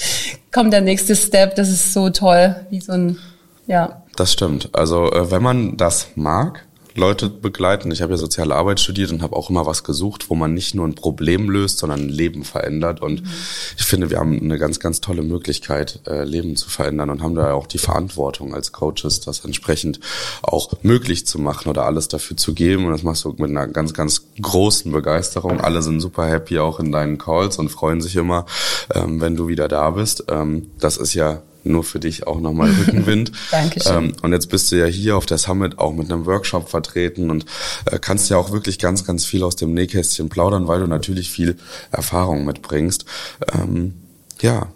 kommt 0.52 0.72
der 0.72 0.82
nächste 0.82 1.16
Step. 1.16 1.54
Das 1.56 1.68
ist 1.68 1.92
so 1.92 2.10
toll, 2.10 2.56
wie 2.70 2.80
so 2.80 2.92
ein, 2.92 3.18
ja. 3.66 4.02
Das 4.16 4.32
stimmt. 4.32 4.70
Also 4.72 5.10
äh, 5.12 5.30
wenn 5.30 5.42
man 5.42 5.76
das 5.76 6.08
mag, 6.14 6.65
Leute 6.96 7.28
begleiten. 7.28 7.90
Ich 7.90 8.02
habe 8.02 8.12
ja 8.12 8.16
soziale 8.16 8.54
Arbeit 8.54 8.80
studiert 8.80 9.10
und 9.12 9.22
habe 9.22 9.36
auch 9.36 9.50
immer 9.50 9.66
was 9.66 9.84
gesucht, 9.84 10.30
wo 10.30 10.34
man 10.34 10.54
nicht 10.54 10.74
nur 10.74 10.86
ein 10.86 10.94
Problem 10.94 11.50
löst, 11.50 11.78
sondern 11.78 12.00
ein 12.00 12.08
Leben 12.08 12.44
verändert. 12.44 13.00
Und 13.00 13.22
mhm. 13.22 13.28
ich 13.76 13.84
finde, 13.84 14.10
wir 14.10 14.18
haben 14.18 14.40
eine 14.40 14.58
ganz, 14.58 14.80
ganz 14.80 15.00
tolle 15.00 15.22
Möglichkeit, 15.22 16.00
äh, 16.06 16.24
Leben 16.24 16.56
zu 16.56 16.68
verändern 16.68 17.10
und 17.10 17.22
haben 17.22 17.34
da 17.34 17.52
auch 17.52 17.66
die 17.66 17.78
Verantwortung 17.78 18.54
als 18.54 18.72
Coaches, 18.72 19.20
das 19.20 19.44
entsprechend 19.44 20.00
auch 20.42 20.72
möglich 20.82 21.26
zu 21.26 21.38
machen 21.38 21.68
oder 21.68 21.84
alles 21.84 22.08
dafür 22.08 22.36
zu 22.36 22.54
geben. 22.54 22.86
Und 22.86 22.92
das 22.92 23.02
machst 23.02 23.24
du 23.24 23.30
mit 23.30 23.50
einer 23.50 23.66
ganz, 23.66 23.94
ganz 23.94 24.26
großen 24.40 24.90
Begeisterung. 24.92 25.60
Alle 25.60 25.82
sind 25.82 26.00
super 26.00 26.26
happy 26.26 26.58
auch 26.58 26.80
in 26.80 26.92
deinen 26.92 27.18
Calls 27.18 27.58
und 27.58 27.68
freuen 27.68 28.00
sich 28.00 28.16
immer, 28.16 28.46
ähm, 28.94 29.20
wenn 29.20 29.36
du 29.36 29.48
wieder 29.48 29.68
da 29.68 29.90
bist. 29.90 30.24
Ähm, 30.28 30.70
das 30.78 30.96
ist 30.96 31.14
ja 31.14 31.42
nur 31.66 31.84
für 31.84 32.00
dich 32.00 32.26
auch 32.26 32.40
nochmal 32.40 32.70
Rückenwind. 32.70 33.32
Dankeschön. 33.50 34.04
Ähm, 34.04 34.16
und 34.22 34.32
jetzt 34.32 34.48
bist 34.48 34.70
du 34.70 34.76
ja 34.76 34.86
hier 34.86 35.16
auf 35.16 35.26
der 35.26 35.38
Summit 35.38 35.78
auch 35.78 35.92
mit 35.92 36.10
einem 36.10 36.26
Workshop 36.26 36.68
vertreten 36.68 37.30
und 37.30 37.46
äh, 37.86 37.98
kannst 37.98 38.30
ja 38.30 38.36
auch 38.36 38.52
wirklich 38.52 38.78
ganz, 38.78 39.04
ganz 39.04 39.24
viel 39.24 39.42
aus 39.42 39.56
dem 39.56 39.74
Nähkästchen 39.74 40.28
plaudern, 40.28 40.68
weil 40.68 40.80
du 40.80 40.86
natürlich 40.86 41.30
viel 41.30 41.56
Erfahrung 41.90 42.44
mitbringst. 42.44 43.04
Ähm, 43.52 43.94
ja. 44.40 44.68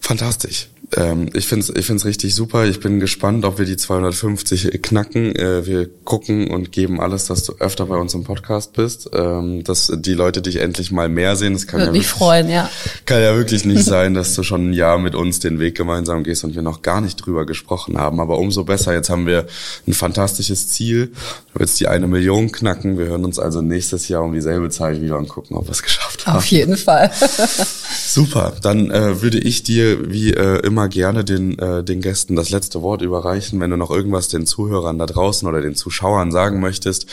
Fantastisch. 0.00 0.68
Ähm, 0.96 1.30
ich 1.34 1.46
finde 1.46 1.64
es 1.64 1.76
ich 1.76 1.86
find's 1.86 2.04
richtig 2.04 2.34
super. 2.34 2.64
Ich 2.66 2.80
bin 2.80 3.00
gespannt, 3.00 3.44
ob 3.44 3.58
wir 3.58 3.66
die 3.66 3.76
250 3.76 4.82
knacken. 4.82 5.34
Äh, 5.34 5.66
wir 5.66 5.88
gucken 6.04 6.50
und 6.50 6.72
geben 6.72 7.00
alles, 7.00 7.26
dass 7.26 7.42
du 7.44 7.54
öfter 7.58 7.86
bei 7.86 7.96
uns 7.96 8.14
im 8.14 8.24
Podcast 8.24 8.74
bist, 8.74 9.10
ähm, 9.12 9.64
dass 9.64 9.92
die 9.94 10.14
Leute 10.14 10.42
dich 10.42 10.56
endlich 10.56 10.92
mal 10.92 11.08
mehr 11.08 11.36
sehen. 11.36 11.54
Das 11.54 11.66
kann 11.66 11.80
Würde 11.80 11.86
ja 11.86 11.92
mich 11.92 12.02
wirklich, 12.02 12.18
freuen, 12.18 12.48
ja. 12.48 12.70
Kann 13.06 13.20
ja 13.20 13.36
wirklich 13.36 13.64
nicht 13.64 13.84
sein, 13.84 14.14
dass 14.14 14.34
du 14.34 14.42
schon 14.42 14.70
ein 14.70 14.72
Jahr 14.72 14.98
mit 14.98 15.14
uns 15.14 15.40
den 15.40 15.58
Weg 15.58 15.76
gemeinsam 15.76 16.24
gehst 16.24 16.44
und 16.44 16.54
wir 16.54 16.62
noch 16.62 16.82
gar 16.82 17.00
nicht 17.00 17.16
drüber 17.16 17.46
gesprochen 17.46 17.98
haben. 17.98 18.20
Aber 18.20 18.38
umso 18.38 18.64
besser. 18.64 18.94
Jetzt 18.94 19.10
haben 19.10 19.26
wir 19.26 19.46
ein 19.86 19.94
fantastisches 19.94 20.68
Ziel. 20.68 21.12
Du 21.52 21.60
willst 21.60 21.78
die 21.80 21.88
eine 21.88 22.06
Million 22.06 22.52
knacken. 22.52 22.98
Wir 22.98 23.06
hören 23.06 23.24
uns 23.24 23.38
also 23.38 23.62
nächstes 23.62 24.08
Jahr 24.08 24.22
um 24.22 24.32
dieselbe 24.32 24.70
Zeit 24.70 25.00
wieder 25.00 25.18
und 25.18 25.28
gucken, 25.28 25.56
ob 25.56 25.66
wir 25.66 25.72
es 25.72 25.82
geschafft 25.82 26.26
haben. 26.26 26.36
Auf 26.36 26.46
jeden 26.46 26.76
Fall. 26.76 27.10
Super. 28.14 28.52
Dann 28.62 28.92
äh, 28.92 29.22
würde 29.22 29.40
ich 29.40 29.64
dir 29.64 30.08
wie 30.12 30.32
äh, 30.32 30.60
immer 30.64 30.86
gerne 30.86 31.24
den, 31.24 31.58
äh, 31.58 31.82
den 31.82 32.00
Gästen 32.00 32.36
das 32.36 32.50
letzte 32.50 32.80
Wort 32.80 33.02
überreichen, 33.02 33.58
wenn 33.58 33.70
du 33.70 33.76
noch 33.76 33.90
irgendwas 33.90 34.28
den 34.28 34.46
Zuhörern 34.46 35.00
da 35.00 35.06
draußen 35.06 35.48
oder 35.48 35.60
den 35.60 35.74
Zuschauern 35.74 36.30
sagen 36.30 36.60
möchtest. 36.60 37.06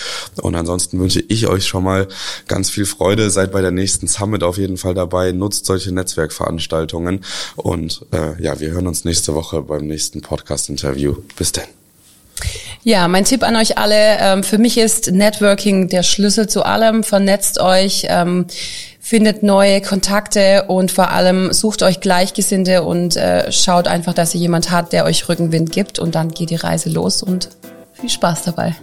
Und 0.44 0.54
ansonsten 0.54 1.00
wünsche 1.00 1.24
ich 1.28 1.48
euch 1.48 1.66
schon 1.66 1.86
mal 1.86 2.08
ganz 2.48 2.70
viel 2.70 2.86
Freude. 2.86 3.32
Seid 3.32 3.52
bei 3.52 3.62
der 3.62 3.72
nächsten 3.72 4.08
Summit 4.08 4.44
auf 4.44 4.60
jeden 4.60 4.78
Fall 4.78 4.94
dabei. 4.94 5.32
Nutzt 5.32 5.66
solche 5.66 5.92
Netzwerkveranstaltungen. 5.92 7.26
Und 7.56 8.06
äh, 8.12 8.40
ja, 8.40 8.60
wir 8.60 8.70
hören 8.70 8.86
uns 8.86 9.04
nächste 9.04 9.34
Woche 9.34 9.64
beim 9.64 9.88
nächsten 9.88 10.22
Podcast-Interview. 10.22 11.16
Bis 11.36 11.52
denn. 11.52 11.66
Ja, 12.84 13.08
mein 13.08 13.26
Tipp 13.26 13.44
an 13.44 13.56
euch 13.56 13.78
alle, 13.78 14.18
ähm, 14.20 14.44
für 14.44 14.58
mich 14.58 14.78
ist 14.78 15.12
Networking 15.12 15.88
der 15.88 16.02
Schlüssel 16.02 16.50
zu 16.50 16.64
allem. 16.64 17.04
Vernetzt 17.04 17.60
euch, 17.60 18.08
ähm, 18.10 18.48
findet 19.12 19.43
neue 19.43 19.82
Kontakte 19.82 20.63
und 20.69 20.89
vor 20.89 21.10
allem 21.10 21.52
sucht 21.52 21.84
euch 21.84 22.00
Gleichgesinnte 22.00 22.84
und 22.84 23.17
äh, 23.17 23.52
schaut 23.52 23.89
einfach, 23.89 24.13
dass 24.13 24.34
ihr 24.34 24.39
jemand 24.39 24.71
hat, 24.71 24.93
der 24.93 25.04
euch 25.04 25.28
Rückenwind 25.28 25.74
gibt 25.74 26.00
und 26.00 26.15
dann 26.15 26.30
geht 26.30 26.50
die 26.50 26.56
Reise 26.56 26.89
los 26.89 27.21
und 27.21 27.50
viel 27.91 28.10
Spaß 28.10 28.43
dabei. 28.43 28.74